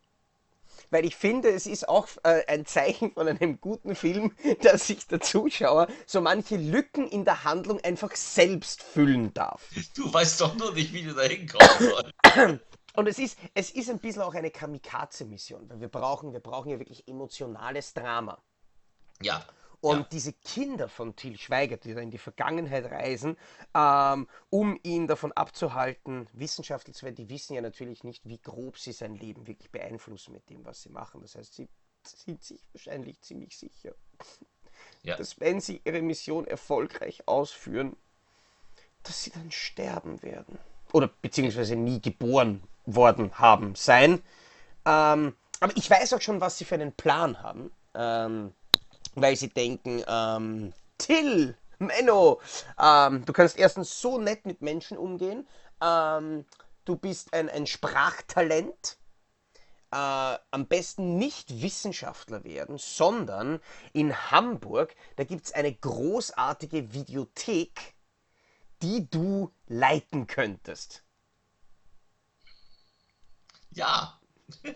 weil 0.91 1.05
ich 1.07 1.17
finde, 1.17 1.49
es 1.49 1.67
ist 1.67 1.89
auch 1.89 2.07
äh, 2.23 2.45
ein 2.49 2.67
Zeichen 2.67 3.13
von 3.13 3.27
einem 3.27 3.61
guten 3.61 3.95
Film, 3.95 4.33
dass 4.63 4.87
sich 4.87 5.07
der 5.07 5.21
Zuschauer 5.21 5.89
so 6.07 6.21
manche 6.21 6.57
Lücken 6.57 7.09
in 7.09 7.25
der 7.25 7.45
Handlung 7.45 7.81
einfach 7.83 8.15
selbst 8.15 8.83
füllen 8.83 9.33
darf. 9.33 9.63
Du 9.97 10.13
weißt 10.13 10.41
doch 10.41 10.55
nur 10.55 10.75
nicht, 10.75 10.93
wie 10.93 11.03
du 11.05 11.15
da 11.15 11.23
hinkommen 11.23 11.69
sollst. 11.79 12.61
Und 12.95 13.09
es 13.09 13.19
ist, 13.19 13.39
es 13.55 13.71
ist 13.71 13.89
ein 13.89 13.99
bisschen 13.99 14.23
auch 14.23 14.35
eine 14.35 14.51
Kamikaze-Mission, 14.51 15.69
weil 15.71 15.81
wir 15.81 15.89
brauchen, 15.89 16.33
wir 16.33 16.41
brauchen 16.41 16.71
ja 16.71 16.79
wirklich 16.79 17.09
emotionales 17.09 17.95
Drama. 17.95 18.43
Ja. 19.23 19.45
Und 19.81 19.99
ja. 19.99 20.07
diese 20.13 20.33
Kinder 20.33 20.89
von 20.89 21.17
Til 21.17 21.37
Schweiger, 21.37 21.77
die 21.77 21.93
da 21.95 22.01
in 22.01 22.11
die 22.11 22.19
Vergangenheit 22.19 22.85
reisen, 22.85 23.37
ähm, 23.75 24.29
um 24.49 24.79
ihn 24.85 25.09
davon 25.09 25.33
abzuhalten, 25.33 26.29
Wissenschaftler 26.35 26.95
zu 26.95 27.05
werden, 27.05 27.17
die 27.17 27.29
wissen 27.29 27.55
ja 27.55 27.63
natürlich 27.63 28.05
nicht, 28.05 28.29
wie 28.29 28.39
grob 28.39 28.79
sie 28.79 28.93
sein 28.93 29.17
Leben 29.17 29.47
wirklich 29.49 29.73
beeinflussen 29.73 30.33
mit 30.33 30.49
dem, 30.51 30.65
was 30.65 30.83
sie 30.83 30.91
machen. 30.91 31.21
Das 31.21 31.35
heißt, 31.35 31.55
sie 31.55 31.69
sind 32.05 32.45
sich 32.45 32.61
wahrscheinlich 32.73 33.21
ziemlich 33.23 33.57
sicher, 33.57 33.95
Ja. 35.03 35.17
dass 35.17 35.41
wenn 35.41 35.61
sie 35.61 35.81
ihre 35.85 36.03
Mission 36.03 36.47
erfolgreich 36.47 37.27
ausführen, 37.27 37.97
dass 39.03 39.25
sie 39.25 39.31
dann 39.31 39.51
sterben 39.51 40.23
werden. 40.23 40.59
Oder 40.93 41.09
beziehungsweise 41.09 41.75
nie 41.75 42.01
geboren 42.01 42.63
worden 42.87 43.39
haben 43.39 43.75
sein. 43.75 44.23
Ähm, 44.85 45.37
aber 45.61 45.77
ich 45.77 45.89
weiß 45.89 46.13
auch 46.15 46.21
schon, 46.21 46.41
was 46.41 46.59
sie 46.59 46.65
für 46.65 46.75
einen 46.75 46.93
Plan 46.93 47.43
haben. 47.43 47.71
Ähm, 47.95 48.53
weil 49.15 49.37
sie 49.37 49.49
denken, 49.49 50.03
ähm, 50.07 50.73
Till, 50.99 51.57
Menno, 51.79 52.41
ähm, 52.79 53.25
du 53.25 53.33
kannst 53.33 53.59
erstens 53.59 54.01
so 54.01 54.19
nett 54.19 54.47
mit 54.47 54.63
Menschen 54.63 54.97
umgehen, 54.97 55.47
ähm, 55.81 56.47
du 56.85 56.97
bist 56.97 57.35
ein, 57.35 57.49
ein 57.49 57.67
Sprachtalent, 57.67 58.99
äh, 59.91 59.97
am 60.51 60.67
besten 60.69 61.19
nicht 61.19 61.63
Wissenschaftler 61.63 62.45
werden, 62.45 62.79
sondern 62.79 63.61
in 63.93 64.31
Hamburg, 64.31 64.95
da 65.17 65.25
gibt 65.25 65.47
es 65.47 65.53
eine 65.53 65.75
großartige 65.75 66.95
Videothek, 66.95 67.95
die 68.81 69.09
du 69.11 69.53
leiten 69.67 70.27
könntest. 70.27 71.05
Ja. 73.75 74.21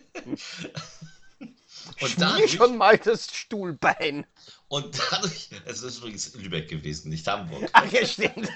Und 2.00 2.20
dadurch, 2.20 2.52
schon 2.52 2.76
mal 2.76 2.98
das 2.98 3.28
Stuhlbein. 3.32 4.26
und 4.68 4.98
dadurch, 5.10 5.50
es 5.64 5.82
ist 5.82 5.98
übrigens 5.98 6.34
Lübeck 6.34 6.68
gewesen, 6.68 7.10
nicht 7.10 7.26
Hamburg. 7.26 7.68
Ach 7.72 7.90
ja, 7.90 8.04
stimmt. 8.04 8.50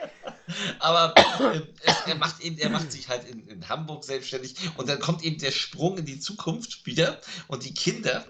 Aber 0.78 1.14
äh, 1.16 1.62
es, 1.82 1.96
er, 2.06 2.14
macht 2.14 2.40
eben, 2.40 2.58
er 2.58 2.70
macht 2.70 2.92
sich 2.92 3.08
halt 3.08 3.28
in, 3.28 3.46
in 3.48 3.68
Hamburg 3.68 4.04
selbstständig 4.04 4.54
und 4.76 4.88
dann 4.88 5.00
kommt 5.00 5.22
eben 5.22 5.38
der 5.38 5.50
Sprung 5.50 5.98
in 5.98 6.06
die 6.06 6.20
Zukunft 6.20 6.86
wieder 6.86 7.20
und 7.48 7.64
die 7.64 7.74
Kinder 7.74 8.24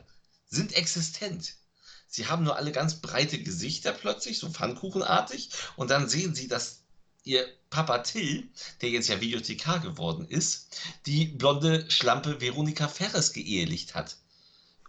sind 0.47 0.75
existent. 0.75 1.55
Sie 2.07 2.27
haben 2.27 2.43
nur 2.43 2.57
alle 2.57 2.73
ganz 2.73 2.97
breite 2.97 3.41
Gesichter 3.41 3.93
plötzlich, 3.93 4.39
so 4.39 4.51
Pfannkuchenartig, 4.51 5.51
und 5.77 5.91
dann 5.91 6.09
sehen 6.09 6.35
sie, 6.35 6.49
dass 6.49 6.80
ihr 7.25 7.47
Papa 7.71 7.99
Till, 7.99 8.49
der 8.81 8.91
jetzt 8.91 9.09
ja 9.09 9.21
Videothekar 9.21 9.81
geworden 9.81 10.27
ist, 10.27 10.81
die 11.07 11.27
blonde 11.27 11.91
Schlampe 11.91 12.41
Veronika 12.41 12.89
Ferres 12.89 13.33
geehelicht 13.33 13.95
hat. 13.95 14.17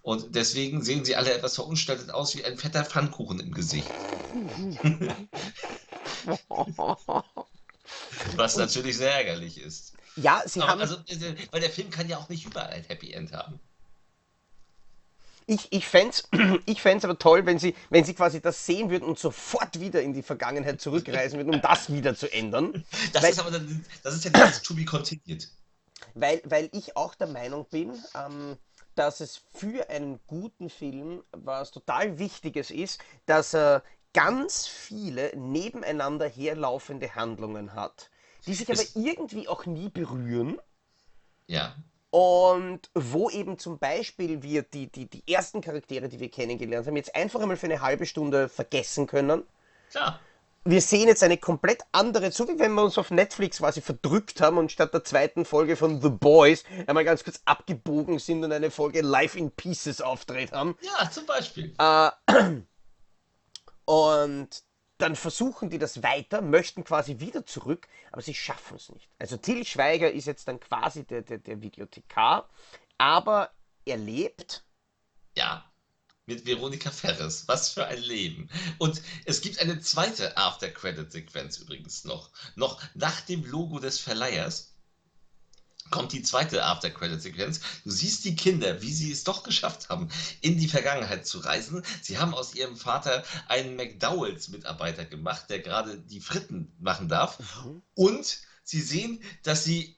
Und 0.01 0.35
deswegen 0.35 0.83
sehen 0.83 1.05
sie 1.05 1.15
alle 1.15 1.31
etwas 1.31 1.55
verunstaltet 1.55 2.09
aus 2.09 2.35
wie 2.35 2.43
ein 2.43 2.57
fetter 2.57 2.83
Pfannkuchen 2.83 3.39
im 3.39 3.53
Gesicht. 3.53 3.87
Was 8.35 8.55
natürlich 8.55 8.97
sehr 8.97 9.13
ärgerlich 9.13 9.57
ist. 9.59 9.93
Ja, 10.15 10.41
sie 10.45 10.61
Aber 10.61 10.71
haben. 10.71 10.81
also, 10.81 10.95
äh, 11.07 11.35
weil 11.51 11.61
der 11.61 11.69
Film 11.69 11.89
kann 11.89 12.09
ja 12.09 12.17
auch 12.17 12.29
nicht 12.29 12.45
überall 12.45 12.69
ein 12.69 12.83
Happy 12.85 13.11
End 13.11 13.31
haben. 13.31 13.59
Ich, 15.51 15.67
ich 15.71 15.85
fände 15.85 16.11
es 16.11 16.29
ich 16.65 16.81
fänd's 16.81 17.03
aber 17.03 17.19
toll, 17.19 17.45
wenn 17.45 17.59
sie, 17.59 17.75
wenn 17.89 18.05
sie 18.05 18.13
quasi 18.13 18.39
das 18.39 18.65
sehen 18.65 18.89
würden 18.89 19.03
und 19.03 19.19
sofort 19.19 19.81
wieder 19.81 20.01
in 20.01 20.13
die 20.13 20.23
Vergangenheit 20.23 20.79
zurückreisen 20.79 21.37
würden, 21.37 21.53
um 21.53 21.61
das 21.69 21.91
wieder 21.91 22.15
zu 22.15 22.31
ändern. 22.31 22.85
Das 23.11 23.21
Weil- 23.21 23.31
ist 23.31 23.39
aber 23.39 23.51
dann, 23.51 23.83
das 24.01 24.15
ist 24.15 24.23
ja 24.23 24.31
das 24.31 24.61
To 24.61 24.73
Be 24.73 24.85
Continued. 24.85 25.49
Weil, 26.13 26.41
weil 26.45 26.69
ich 26.71 26.95
auch 26.95 27.15
der 27.15 27.27
Meinung 27.27 27.67
bin, 27.69 28.01
ähm, 28.15 28.57
dass 28.95 29.19
es 29.19 29.41
für 29.53 29.89
einen 29.89 30.21
guten 30.25 30.69
Film 30.69 31.21
was 31.31 31.71
total 31.71 32.17
Wichtiges 32.17 32.71
ist, 32.71 33.01
dass 33.25 33.53
er 33.53 33.83
ganz 34.13 34.67
viele 34.67 35.35
nebeneinander 35.35 36.29
herlaufende 36.29 37.13
Handlungen 37.13 37.73
hat, 37.73 38.09
die 38.47 38.53
sich 38.53 38.71
aber 38.71 38.83
irgendwie 38.95 39.49
auch 39.49 39.65
nie 39.65 39.89
berühren. 39.89 40.59
Ja. 41.47 41.75
Und 42.11 42.89
wo 42.93 43.29
eben 43.29 43.57
zum 43.57 43.79
Beispiel 43.79 44.43
wir 44.43 44.63
die, 44.63 44.87
die, 44.87 45.09
die 45.09 45.23
ersten 45.31 45.61
Charaktere, 45.61 46.09
die 46.09 46.19
wir 46.19 46.29
kennengelernt 46.29 46.85
haben, 46.85 46.97
jetzt 46.97 47.15
einfach 47.15 47.39
einmal 47.39 47.55
für 47.55 47.67
eine 47.67 47.81
halbe 47.81 48.05
Stunde 48.05 48.49
vergessen 48.49 49.07
können. 49.07 49.43
Klar. 49.89 50.19
Wir 50.63 50.81
sehen 50.81 51.07
jetzt 51.07 51.23
eine 51.23 51.37
komplett 51.37 51.81
andere, 51.91 52.31
so 52.31 52.47
wie 52.47 52.59
wenn 52.59 52.73
wir 52.73 52.83
uns 52.83 52.97
auf 52.97 53.09
Netflix 53.09 53.57
quasi 53.57 53.81
verdrückt 53.81 54.41
haben 54.41 54.57
und 54.59 54.71
statt 54.71 54.93
der 54.93 55.03
zweiten 55.03 55.43
Folge 55.45 55.75
von 55.75 56.01
The 56.01 56.09
Boys 56.09 56.65
einmal 56.85 57.03
ganz 57.05 57.23
kurz 57.23 57.41
abgebogen 57.45 58.19
sind 58.19 58.43
und 58.43 58.51
eine 58.51 58.69
Folge 58.69 59.01
Life 59.01 59.39
in 59.39 59.49
Pieces 59.49 60.01
aufdreht 60.01 60.51
haben. 60.51 60.77
Ja, 60.81 61.09
zum 61.09 61.25
Beispiel. 61.25 61.73
Und 63.85 64.63
dann 65.01 65.15
versuchen 65.15 65.69
die 65.69 65.79
das 65.79 66.03
weiter, 66.03 66.41
möchten 66.41 66.83
quasi 66.83 67.19
wieder 67.19 67.45
zurück, 67.45 67.87
aber 68.11 68.21
sie 68.21 68.33
schaffen 68.35 68.77
es 68.77 68.89
nicht. 68.89 69.09
Also 69.19 69.37
Till 69.37 69.65
Schweiger 69.65 70.11
ist 70.11 70.27
jetzt 70.27 70.47
dann 70.47 70.59
quasi 70.59 71.03
der, 71.05 71.21
der, 71.21 71.39
der 71.39 71.61
Videothekar, 71.61 72.49
aber 72.97 73.51
er 73.85 73.97
lebt 73.97 74.63
Ja. 75.35 75.65
Mit 76.27 76.45
Veronika 76.45 76.91
Ferres. 76.91 77.47
Was 77.47 77.71
für 77.71 77.85
ein 77.87 77.99
Leben. 77.99 78.49
Und 78.77 79.01
es 79.25 79.41
gibt 79.41 79.59
eine 79.59 79.79
zweite 79.81 80.37
After-Credit-Sequenz 80.37 81.57
übrigens 81.57 82.05
noch. 82.05 82.29
Noch 82.55 82.79
nach 82.93 83.21
dem 83.21 83.43
Logo 83.43 83.79
des 83.79 83.99
Verleihers 83.99 84.70
kommt 85.91 86.13
die 86.13 86.23
zweite 86.23 86.63
After-Credit-Sequenz. 86.63 87.59
Du 87.83 87.91
siehst 87.91 88.25
die 88.25 88.35
Kinder, 88.35 88.81
wie 88.81 88.93
sie 88.93 89.11
es 89.11 89.23
doch 89.23 89.43
geschafft 89.43 89.89
haben, 89.89 90.09
in 90.41 90.57
die 90.57 90.67
Vergangenheit 90.67 91.27
zu 91.27 91.39
reisen. 91.39 91.83
Sie 92.01 92.17
haben 92.17 92.33
aus 92.33 92.55
ihrem 92.55 92.77
Vater 92.77 93.23
einen 93.47 93.75
McDowells-Mitarbeiter 93.75 95.05
gemacht, 95.05 95.49
der 95.49 95.59
gerade 95.59 95.99
die 95.99 96.21
Fritten 96.21 96.73
machen 96.79 97.09
darf. 97.09 97.37
Und 97.93 98.39
sie 98.63 98.81
sehen, 98.81 99.21
dass 99.43 99.63
sie 99.63 99.97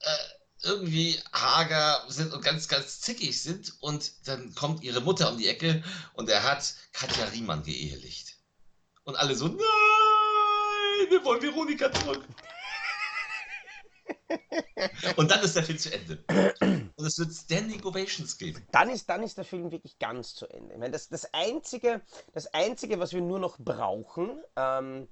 äh, 0.00 0.64
irgendwie 0.64 1.20
hager 1.32 2.04
sind 2.08 2.32
und 2.32 2.42
ganz, 2.42 2.68
ganz 2.68 3.00
zickig 3.00 3.40
sind. 3.40 3.74
Und 3.80 4.28
dann 4.28 4.54
kommt 4.54 4.82
ihre 4.82 5.00
Mutter 5.00 5.30
um 5.30 5.38
die 5.38 5.48
Ecke 5.48 5.82
und 6.14 6.28
er 6.28 6.42
hat 6.42 6.74
Katja 6.92 7.26
Riemann 7.26 7.62
geehelicht. 7.62 8.36
Und 9.04 9.16
alle 9.16 9.34
so, 9.34 9.48
nein, 9.48 9.58
wir 11.08 11.24
wollen 11.24 11.40
Veronika 11.40 11.90
zurück. 11.92 12.24
Und 15.16 15.30
dann 15.30 15.40
ist 15.42 15.56
der 15.56 15.62
Film 15.62 15.78
zu 15.78 15.92
Ende. 15.92 16.24
Und 16.96 17.06
es 17.06 17.18
wird 17.18 17.32
Standing 17.32 17.84
Ovations 17.84 18.36
geben. 18.38 18.66
dann 18.72 18.90
ist, 18.90 19.08
dann 19.08 19.22
ist 19.22 19.38
der 19.38 19.44
Film 19.44 19.70
wirklich 19.70 19.98
ganz 19.98 20.34
zu 20.34 20.46
Ende. 20.46 20.74
Ich 20.74 20.78
meine, 20.78 20.92
das, 20.92 21.08
das, 21.08 21.32
Einzige, 21.32 22.02
das 22.32 22.52
Einzige, 22.54 22.98
was 22.98 23.12
wir 23.12 23.20
nur 23.20 23.38
noch 23.38 23.58
brauchen, 23.58 24.42
ähm, 24.56 25.08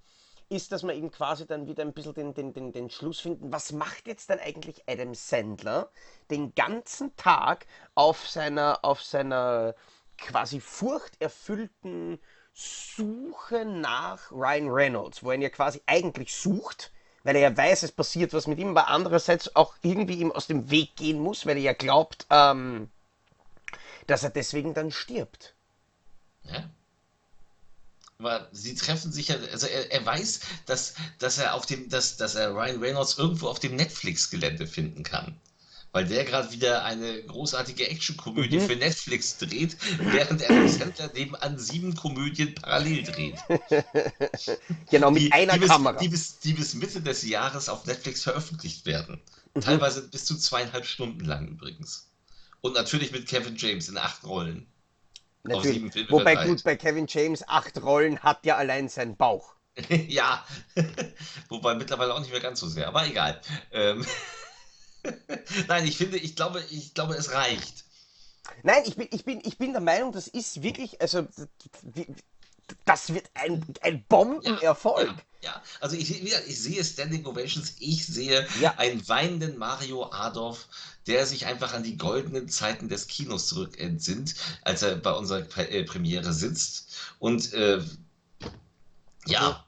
ist, 0.49 0.71
dass 0.73 0.83
wir 0.83 0.95
eben 0.95 1.11
quasi 1.11 1.47
dann 1.47 1.67
wieder 1.67 1.83
ein 1.83 1.93
bisschen 1.93 2.15
den, 2.15 2.35
den, 2.35 2.53
den, 2.53 2.73
den 2.73 2.91
Schluss 2.91 3.21
finden. 3.21 3.53
Was 3.53 3.73
macht 3.73 4.07
jetzt 4.07 4.31
dann 4.31 4.39
eigentlich 4.39 4.83
Adam 4.89 5.15
Sandler 5.15 5.91
den 6.31 6.55
ganzen 6.55 7.17
Tag 7.17 7.67
auf 7.95 8.29
seiner, 8.29 8.85
auf 8.85 9.03
seiner 9.03 9.75
quasi 10.19 10.61
furchterfüllten 10.61 12.19
Suche 12.53 13.65
nach 13.65 14.31
Ryan 14.31 14.71
Reynolds, 14.71 15.23
wo 15.23 15.31
er 15.31 15.35
ihn 15.35 15.43
ja 15.43 15.51
quasi 15.51 15.83
eigentlich 15.87 16.35
sucht, 16.35 16.93
weil 17.27 17.35
er 17.35 17.51
ja 17.51 17.57
weiß, 17.57 17.83
es 17.83 17.91
passiert 17.91 18.33
was 18.33 18.47
mit 18.47 18.61
ihm, 18.61 18.69
aber 18.69 18.87
andererseits 18.87 19.57
auch 19.57 19.75
irgendwie 19.83 20.21
ihm 20.21 20.31
aus 20.31 20.47
dem 20.47 20.71
Weg 20.71 20.95
gehen 20.95 21.19
muss, 21.19 21.45
weil 21.45 21.57
er 21.57 21.62
ja 21.62 21.73
glaubt, 21.73 22.25
ähm, 22.31 22.89
dass 24.07 24.23
er 24.23 24.31
deswegen 24.31 24.75
dann 24.75 24.93
stirbt. 24.93 25.55
Ja. 26.45 26.71
Aber 28.21 28.49
sie 28.53 28.77
treffen 28.77 29.11
sich 29.11 29.29
ja, 29.29 29.37
also 29.53 29.67
er, 29.67 29.91
er 29.91 30.07
weiß, 30.07 30.41
dass, 30.67 30.95
dass 31.19 31.39
er 31.39 31.55
auf 31.55 31.67
dem, 31.67 31.89
dass, 31.89 32.17
dass 32.17 32.37
er 32.37 32.55
Ryan 32.55 32.81
Reynolds 32.81 33.19
irgendwo 33.19 33.49
auf 33.49 33.59
dem 33.59 33.75
Netflix-Gelände 33.75 34.69
finden 34.69 35.03
kann. 35.03 35.39
Weil 35.97 36.05
der 36.05 36.27
gerade 36.27 36.53
wieder 36.53 36.85
eine 36.85 37.23
großartige 37.23 37.89
Actionkomödie 37.89 38.59
Mhm. 38.59 38.67
für 38.67 38.77
Netflix 38.77 39.39
dreht, 39.39 39.79
während 39.99 40.45
Adam 40.45 40.69
Sandler 40.69 41.11
nebenan 41.15 41.59
sieben 41.59 41.97
Komödien 41.97 42.55
parallel 42.55 43.03
dreht. 43.03 43.37
Genau, 44.91 45.11
mit 45.11 45.23
die, 45.23 45.33
einer 45.33 45.55
die 45.55 45.61
bis, 45.61 45.71
Kamera. 45.71 45.99
Die 45.99 46.09
bis, 46.09 46.39
die 46.41 46.53
bis 46.53 46.75
Mitte 46.75 47.01
des 47.01 47.27
Jahres 47.27 47.71
auf 47.71 47.87
Netflix 47.87 48.25
veröffentlicht 48.25 48.85
werden. 48.85 49.23
Mhm. 49.55 49.61
Teilweise 49.63 50.07
bis 50.09 50.27
zu 50.27 50.37
zweieinhalb 50.37 50.85
Stunden 50.85 51.25
lang 51.25 51.49
übrigens. 51.49 52.11
Und 52.61 52.75
natürlich 52.75 53.11
mit 53.11 53.27
Kevin 53.27 53.57
James 53.57 53.89
in 53.89 53.97
acht 53.97 54.23
Rollen. 54.27 54.67
Natürlich. 55.45 56.11
Wobei 56.11 56.35
verteilt. 56.35 56.49
gut, 56.49 56.63
bei 56.63 56.77
Kevin 56.77 57.07
James 57.09 57.43
acht 57.49 57.81
Rollen 57.83 58.19
hat 58.19 58.45
ja 58.45 58.59
allein 58.59 58.91
sein 58.91 59.17
Bauch. 59.17 59.55
ja, 60.09 60.45
wobei 61.49 61.75
mittlerweile 61.75 62.13
auch 62.13 62.21
nicht 62.21 62.33
mehr 62.33 62.41
ganz 62.41 62.61
so 62.61 62.69
sehr, 62.69 62.87
aber 62.87 63.07
egal. 63.07 63.41
Ähm 63.73 64.05
Nein, 65.69 65.87
ich 65.87 65.97
finde, 65.97 66.19
ich 66.19 66.37
glaube, 66.37 66.62
ich 66.71 66.95
glaube, 66.95 67.14
es 67.14 67.33
reicht. 67.33 67.85
Nein, 68.62 68.83
ich 68.87 68.97
bin, 68.97 69.09
ich 69.11 69.25
bin, 69.25 69.40
ich 69.45 69.59
bin 69.59 69.73
der 69.73 69.81
Meinung, 69.81 70.12
das 70.12 70.29
ist 70.29 70.62
wirklich, 70.62 71.01
also 71.01 71.27
das 72.85 73.12
wird 73.12 73.29
ein, 73.35 73.64
ein 73.83 74.05
Bombenerfolg. 74.09 75.14
Ja, 75.42 75.51
ja. 75.51 75.62
also 75.81 75.97
ich, 75.97 76.23
ich 76.23 76.61
sehe 76.62 76.85
Standing 76.85 77.27
Ovations, 77.27 77.75
ich 77.79 78.07
sehe 78.07 78.47
Ja. 78.61 78.75
einen 78.79 79.07
weinenden 79.09 79.57
Mario 79.59 80.11
Adolf, 80.11 80.69
der 81.07 81.27
sich 81.27 81.47
einfach 81.47 81.73
an 81.75 81.83
die 81.83 81.97
goldenen 81.97 82.49
Zeiten 82.49 82.88
des 82.88 83.07
Kinos 83.07 83.49
zurück 83.49 83.79
entsinnt, 83.79 84.35
als 84.62 84.83
er 84.83 84.97
bei 84.97 85.12
unserer 85.12 85.47
äh, 85.59 85.85
Premiere 85.85 86.33
sitzt. 86.33 86.90
Und 87.19 87.53
äh, 87.53 87.83
ja. 89.27 89.66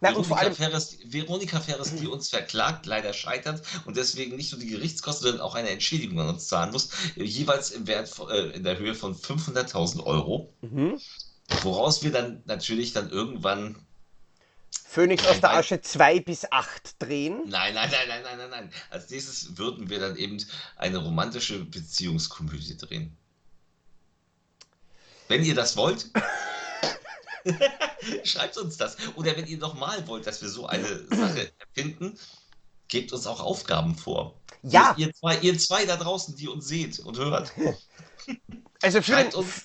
Na, 0.00 0.12
und 0.12 0.26
vor 0.26 0.36
Veronika 0.36 0.44
allem, 0.44 0.54
Ferres, 0.54 0.98
Veronika 1.04 1.60
Ferres, 1.60 1.94
die 1.96 2.06
uns 2.06 2.28
verklagt, 2.28 2.86
leider 2.86 3.12
scheitert 3.12 3.62
und 3.86 3.96
deswegen 3.96 4.36
nicht 4.36 4.52
nur 4.52 4.60
die 4.60 4.68
Gerichtskosten, 4.68 5.26
sondern 5.26 5.40
auch 5.40 5.54
eine 5.54 5.70
Entschädigung 5.70 6.20
an 6.20 6.28
uns 6.28 6.48
zahlen 6.48 6.72
muss, 6.72 6.90
äh, 7.16 7.24
jeweils 7.24 7.70
im 7.70 7.86
Wert 7.86 8.12
äh, 8.30 8.50
in 8.50 8.62
der 8.62 8.78
Höhe 8.78 8.94
von 8.94 9.14
500.000 9.14 10.04
Euro, 10.04 10.52
mhm. 10.60 11.00
woraus 11.62 12.02
wir 12.02 12.12
dann 12.12 12.42
natürlich 12.44 12.92
dann 12.92 13.10
irgendwann 13.10 13.76
Phoenix 14.96 15.26
aus 15.26 15.40
der 15.40 15.52
Asche 15.52 15.80
2 15.80 16.20
bis 16.20 16.50
8 16.50 17.02
drehen. 17.02 17.42
Nein, 17.48 17.74
nein, 17.74 17.90
nein, 17.90 18.08
nein, 18.08 18.22
nein, 18.22 18.38
nein, 18.38 18.50
nein. 18.50 18.72
Als 18.90 19.10
nächstes 19.10 19.58
würden 19.58 19.90
wir 19.90 20.00
dann 20.00 20.16
eben 20.16 20.42
eine 20.76 20.98
romantische 20.98 21.64
Beziehungskomödie 21.64 22.76
drehen. 22.76 23.16
Wenn 25.28 25.44
ihr 25.44 25.54
das 25.54 25.76
wollt, 25.76 26.10
schreibt 28.24 28.56
uns 28.58 28.76
das. 28.76 28.96
Oder 29.16 29.36
wenn 29.36 29.46
ihr 29.46 29.58
noch 29.58 29.74
mal 29.74 30.06
wollt, 30.06 30.26
dass 30.26 30.42
wir 30.42 30.48
so 30.48 30.66
eine 30.66 31.06
Sache 31.08 31.52
erfinden, 31.58 32.18
gebt 32.88 33.12
uns 33.12 33.26
auch 33.26 33.40
Aufgaben 33.40 33.96
vor. 33.96 34.34
Ja. 34.62 34.94
Ihr, 34.96 35.06
ihr, 35.06 35.14
zwei, 35.14 35.38
ihr 35.38 35.58
zwei 35.58 35.84
da 35.84 35.96
draußen, 35.96 36.36
die 36.36 36.48
uns 36.48 36.66
seht 36.66 36.98
und 37.00 37.18
hört. 37.18 37.52
Also 38.82 39.00
für 39.00 39.16
den, 39.16 39.32
uns. 39.32 39.64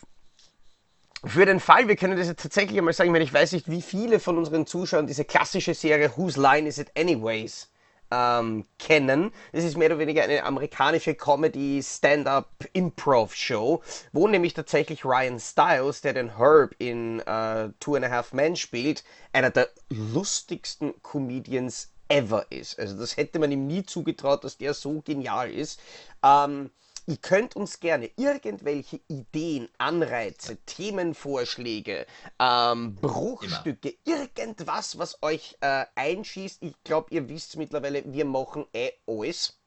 für 1.25 1.45
den 1.45 1.59
Fall, 1.59 1.87
wir 1.87 1.95
können 1.95 2.15
das 2.15 2.27
jetzt 2.27 2.43
tatsächlich 2.43 2.77
einmal 2.77 2.93
sagen, 2.93 3.09
ich 3.09 3.11
meine, 3.11 3.25
ich 3.25 3.33
weiß 3.33 3.51
nicht, 3.51 3.69
wie 3.69 3.81
viele 3.81 4.19
von 4.19 4.37
unseren 4.37 4.65
Zuschauern 4.65 5.05
diese 5.05 5.25
klassische 5.25 5.73
Serie 5.73 6.13
Whose 6.15 6.39
Line 6.39 6.67
Is 6.67 6.77
It 6.77 6.91
Anyways 6.95 7.70
ähm, 8.11 8.65
kennen. 8.77 9.31
Das 9.51 9.63
ist 9.63 9.75
mehr 9.77 9.89
oder 9.89 9.97
weniger 9.99 10.23
eine 10.23 10.43
amerikanische 10.43 11.15
Comedy-Stand-Up-Improv-Show, 11.15 13.81
wo 14.11 14.27
nämlich 14.27 14.53
tatsächlich 14.53 15.05
Ryan 15.05 15.39
Stiles, 15.39 16.01
der 16.01 16.13
den 16.13 16.37
Herb 16.37 16.75
in 16.77 17.21
äh, 17.21 17.69
Two 17.79 17.95
and 17.95 18.05
a 18.05 18.09
Half 18.09 18.33
Men 18.33 18.55
spielt, 18.55 19.03
einer 19.33 19.49
der 19.49 19.69
lustigsten 19.89 20.93
Comedians 21.01 21.91
ever 22.09 22.45
ist. 22.49 22.77
Also 22.77 22.95
das 22.97 23.17
hätte 23.17 23.39
man 23.39 23.51
ihm 23.51 23.65
nie 23.67 23.83
zugetraut, 23.83 24.43
dass 24.43 24.57
der 24.57 24.73
so 24.73 25.01
genial 25.01 25.49
ist. 25.49 25.79
Ähm, 26.23 26.71
Ihr 27.07 27.17
könnt 27.17 27.55
uns 27.55 27.79
gerne 27.79 28.11
irgendwelche 28.15 29.01
Ideen, 29.07 29.69
Anreize, 29.77 30.57
Themenvorschläge, 30.65 32.05
ähm, 32.39 32.95
Bruchstücke, 32.95 33.95
Immer. 34.05 34.19
irgendwas, 34.21 34.97
was 34.97 35.21
euch 35.23 35.57
äh, 35.61 35.85
einschießt. 35.95 36.61
Ich 36.61 36.75
glaube, 36.83 37.13
ihr 37.13 37.27
wisst 37.27 37.57
mittlerweile, 37.57 38.03
wir 38.05 38.25
machen 38.25 38.65
eh 38.73 38.91
alles. 39.07 39.57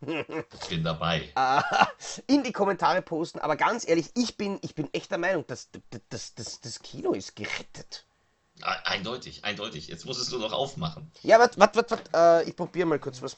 Ich 0.00 0.68
bin 0.68 0.82
dabei. 0.82 1.32
Äh, 1.34 1.62
in 2.26 2.42
die 2.42 2.52
Kommentare 2.52 3.02
posten, 3.02 3.38
aber 3.38 3.56
ganz 3.56 3.86
ehrlich, 3.86 4.10
ich 4.14 4.36
bin, 4.36 4.58
ich 4.62 4.74
bin 4.74 4.92
echt 4.92 5.10
der 5.10 5.18
Meinung, 5.18 5.46
dass 5.46 5.68
das, 6.08 6.34
das, 6.34 6.60
das 6.60 6.78
Kino 6.80 7.12
ist 7.12 7.36
gerettet. 7.36 8.06
Eindeutig, 8.62 9.44
eindeutig. 9.44 9.88
Jetzt 9.88 10.06
muss 10.06 10.18
es 10.18 10.30
nur 10.30 10.40
noch 10.40 10.52
aufmachen. 10.52 11.10
Ja, 11.22 11.38
warte, 11.38 11.58
warte, 11.58 11.76
warte, 11.76 11.90
wart, 12.12 12.44
äh, 12.44 12.48
ich 12.48 12.56
probiere 12.56 12.86
mal 12.86 12.98
kurz 12.98 13.20
was. 13.20 13.36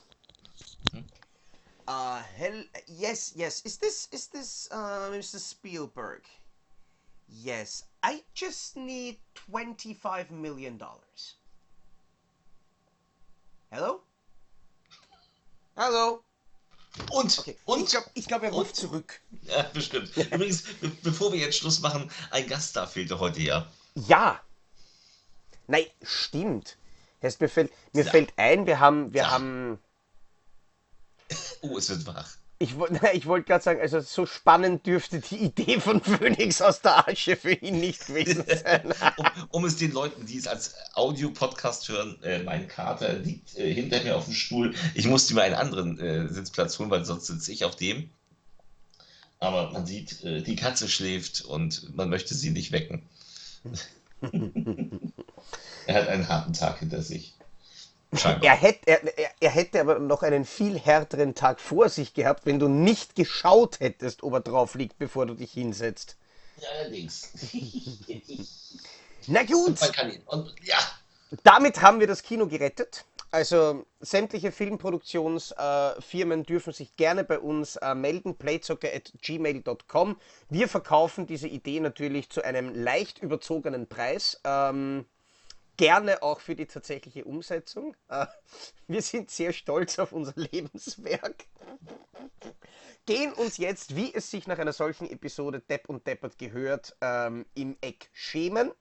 Hm? 0.93 1.05
Uh, 1.89 2.21
hell, 2.37 2.65
yes, 2.87 3.33
yes. 3.37 3.63
Is 3.65 3.77
this 3.79 4.09
is 4.11 4.27
this 4.29 4.69
uh, 4.73 5.09
Mr. 5.11 5.39
Spielberg? 5.39 6.23
Yes. 7.29 7.85
I 8.03 8.23
just 8.35 8.77
need 8.77 9.19
twenty-five 9.35 10.31
million 10.31 10.79
dollars. 10.79 11.37
Hello? 13.71 14.01
Hallo? 15.77 16.23
Und, 17.13 17.39
okay. 17.39 17.57
und 17.67 17.83
ich 17.83 17.91
glaube, 17.91 18.11
glaub, 18.27 18.43
er 18.43 18.53
ruft 18.53 18.77
zurück. 18.77 19.21
Ja, 19.43 19.63
bestimmt. 19.75 20.17
Übrigens, 20.17 20.63
be 20.81 20.89
bevor 21.03 21.31
wir 21.33 21.39
jetzt 21.39 21.59
Schluss 21.59 21.81
machen, 21.81 22.11
ein 22.31 22.47
Gast 22.49 22.75
da 22.75 22.87
fehlte 22.87 23.19
heute 23.21 23.43
ja. 23.43 23.67
Ja. 23.95 24.41
Nein, 25.67 25.87
stimmt. 26.03 26.79
Heißt, 27.23 27.41
mir 27.41 27.49
fällt, 27.49 27.73
mir 27.93 28.05
ja. 28.05 28.11
fällt 28.11 28.33
ein, 28.39 28.67
wir 28.67 28.81
haben, 28.81 29.13
wir 29.13 29.23
ja. 29.23 29.31
haben 29.31 29.79
Oh, 31.61 31.77
es 31.79 31.89
wird 31.89 32.07
wach. 32.07 32.37
Ich, 32.59 32.75
ich 33.13 33.27
wollte 33.27 33.47
gerade 33.47 33.63
sagen, 33.63 33.81
also 33.81 34.01
so 34.01 34.27
spannend 34.27 34.87
dürfte 34.87 35.21
die 35.21 35.37
Idee 35.37 35.81
von 35.81 36.01
Phoenix 36.01 36.63
aus 36.63 36.81
der 36.81 37.09
Asche 37.09 37.37
für 37.37 37.53
ihn 37.53 37.81
nicht 37.81 38.07
gewesen 38.07 38.45
sein. 38.65 38.93
um, 39.17 39.27
um, 39.51 39.65
es 39.65 39.77
den 39.77 39.93
Leuten, 39.93 40.25
die 40.27 40.39
es 40.39 40.47
als 40.47 40.75
Audio-Podcast 40.95 41.89
hören, 41.89 42.23
äh, 42.23 42.43
mein 42.43 42.69
Kater 42.69 43.13
liegt 43.15 43.57
äh, 43.57 43.73
hinter 43.73 44.03
mir 44.03 44.17
auf 44.17 44.25
dem 44.25 44.35
Stuhl. 44.35 44.75
Ich 44.95 45.07
musste 45.07 45.35
mir 45.35 45.43
einen 45.43 45.55
anderen 45.55 45.99
äh, 45.99 46.29
Sitzplatz 46.29 46.79
holen, 46.79 46.91
weil 46.91 47.05
sonst 47.05 47.27
sitze 47.27 47.53
ich 47.53 47.65
auf 47.65 47.77
dem. 47.77 48.11
Aber 49.39 49.71
man 49.73 49.85
sieht, 49.85 50.25
äh, 50.25 50.41
die 50.43 50.57
Katze 50.57 50.89
schläft 50.89 51.43
und 51.43 51.95
man 51.95 52.09
möchte 52.09 52.35
sie 52.35 52.51
nicht 52.51 52.73
wecken. 52.73 53.03
er 55.87 55.95
hat 55.95 56.09
einen 56.09 56.29
harten 56.29 56.55
Tag 56.55 56.79
hinter 56.79 57.03
sich. 57.03 57.36
Er 58.13 58.57
hätte, 58.57 58.87
er, 58.87 59.01
er, 59.41 59.51
hätte 59.51 59.81
aber 59.81 59.99
noch 59.99 60.23
einen 60.23 60.45
viel 60.45 60.79
härteren 60.79 61.35
Tag 61.35 61.61
vor 61.61 61.89
sich 61.89 62.15
gehabt, 62.15 62.47
wenn 62.47 62.59
du 62.59 62.69
nicht 62.69 63.15
geschaut 63.17 63.81
hättest, 63.81 64.23
ob 64.23 64.35
er 64.35 64.41
drauf 64.41 64.75
liegt, 64.75 64.99
bevor 64.99 65.27
du 65.27 65.35
dich 65.35 65.53
hinsetzt. 65.53 66.17
Ja, 66.59 66.69
allerdings. 66.79 67.33
Na 69.27 69.43
gut. 69.43 69.81
Man 69.81 69.93
kann 69.93 70.13
ihn. 70.13 70.23
Und, 70.27 70.55
ja. 70.63 70.79
Damit 71.43 71.83
haben 71.83 72.01
wir 72.01 72.07
das 72.07 72.23
Kino 72.23 72.47
gerettet. 72.47 73.05
Also 73.33 73.85
sämtliche 74.01 74.53
Filmproduktionsfirmen 74.53 76.41
äh, 76.41 76.45
dürfen 76.45 76.73
sich 76.73 76.97
gerne 76.97 77.25
bei 77.25 77.39
uns 77.39 77.77
äh, 77.77 77.95
melden, 77.95 78.37
playzocker.gmail.com. 78.37 80.17
Wir 80.49 80.69
verkaufen 80.69 81.27
diese 81.27 81.49
Idee 81.49 81.81
natürlich 81.81 82.31
zu 82.31 82.43
einem 82.43 82.73
leicht 82.75 83.19
überzogenen 83.19 83.89
Preis. 83.89 84.41
Ähm, 84.45 85.07
gerne 85.77 86.23
auch 86.23 86.41
für 86.41 86.57
die 86.57 86.67
tatsächliche 86.67 87.25
Umsetzung. 87.25 87.97
Äh, 88.09 88.27
wir 88.87 89.03
sind 89.03 89.31
sehr 89.31 89.53
stolz 89.53 89.99
auf 89.99 90.13
unser 90.13 90.35
Lebenswerk. 90.53 91.45
Gehen 93.07 93.33
uns 93.35 93.57
jetzt, 93.59 93.95
wie 93.95 94.13
es 94.13 94.31
sich 94.31 94.47
nach 94.47 94.59
einer 94.59 94.73
solchen 94.73 95.09
Episode 95.09 95.61
Depp 95.61 95.89
und 95.89 96.07
Deppert 96.07 96.39
gehört, 96.39 96.97
ähm, 97.01 97.47
im 97.55 97.77
Eck 97.81 98.11
schämen. 98.13 98.73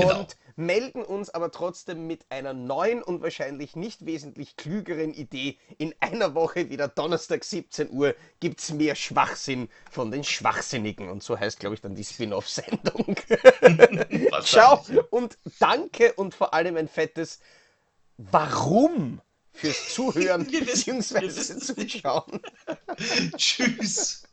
Genau. 0.00 0.20
Und 0.20 0.36
melden 0.56 1.04
uns 1.04 1.30
aber 1.30 1.52
trotzdem 1.52 2.06
mit 2.06 2.26
einer 2.30 2.52
neuen 2.52 3.02
und 3.02 3.22
wahrscheinlich 3.22 3.76
nicht 3.76 4.06
wesentlich 4.06 4.56
klügeren 4.56 5.14
Idee. 5.14 5.56
In 5.78 5.94
einer 6.00 6.34
Woche 6.34 6.68
wieder 6.68 6.88
Donnerstag 6.88 7.44
17 7.44 7.90
Uhr 7.90 8.14
gibt 8.40 8.60
es 8.60 8.72
mehr 8.72 8.96
Schwachsinn 8.96 9.68
von 9.90 10.10
den 10.10 10.24
Schwachsinnigen. 10.24 11.08
Und 11.08 11.22
so 11.22 11.38
heißt, 11.38 11.60
glaube 11.60 11.74
ich, 11.74 11.80
dann 11.80 11.94
die 11.94 12.04
Spin-off-Sendung. 12.04 13.16
Ciao 14.42 14.84
und 15.10 15.38
danke 15.60 16.12
und 16.14 16.34
vor 16.34 16.52
allem 16.54 16.76
ein 16.76 16.88
fettes 16.88 17.38
Warum 18.16 19.20
fürs 19.52 19.94
Zuhören 19.94 20.44
bzw. 20.50 21.28
Zuschauen. 21.30 22.40
Tschüss. 23.36 24.27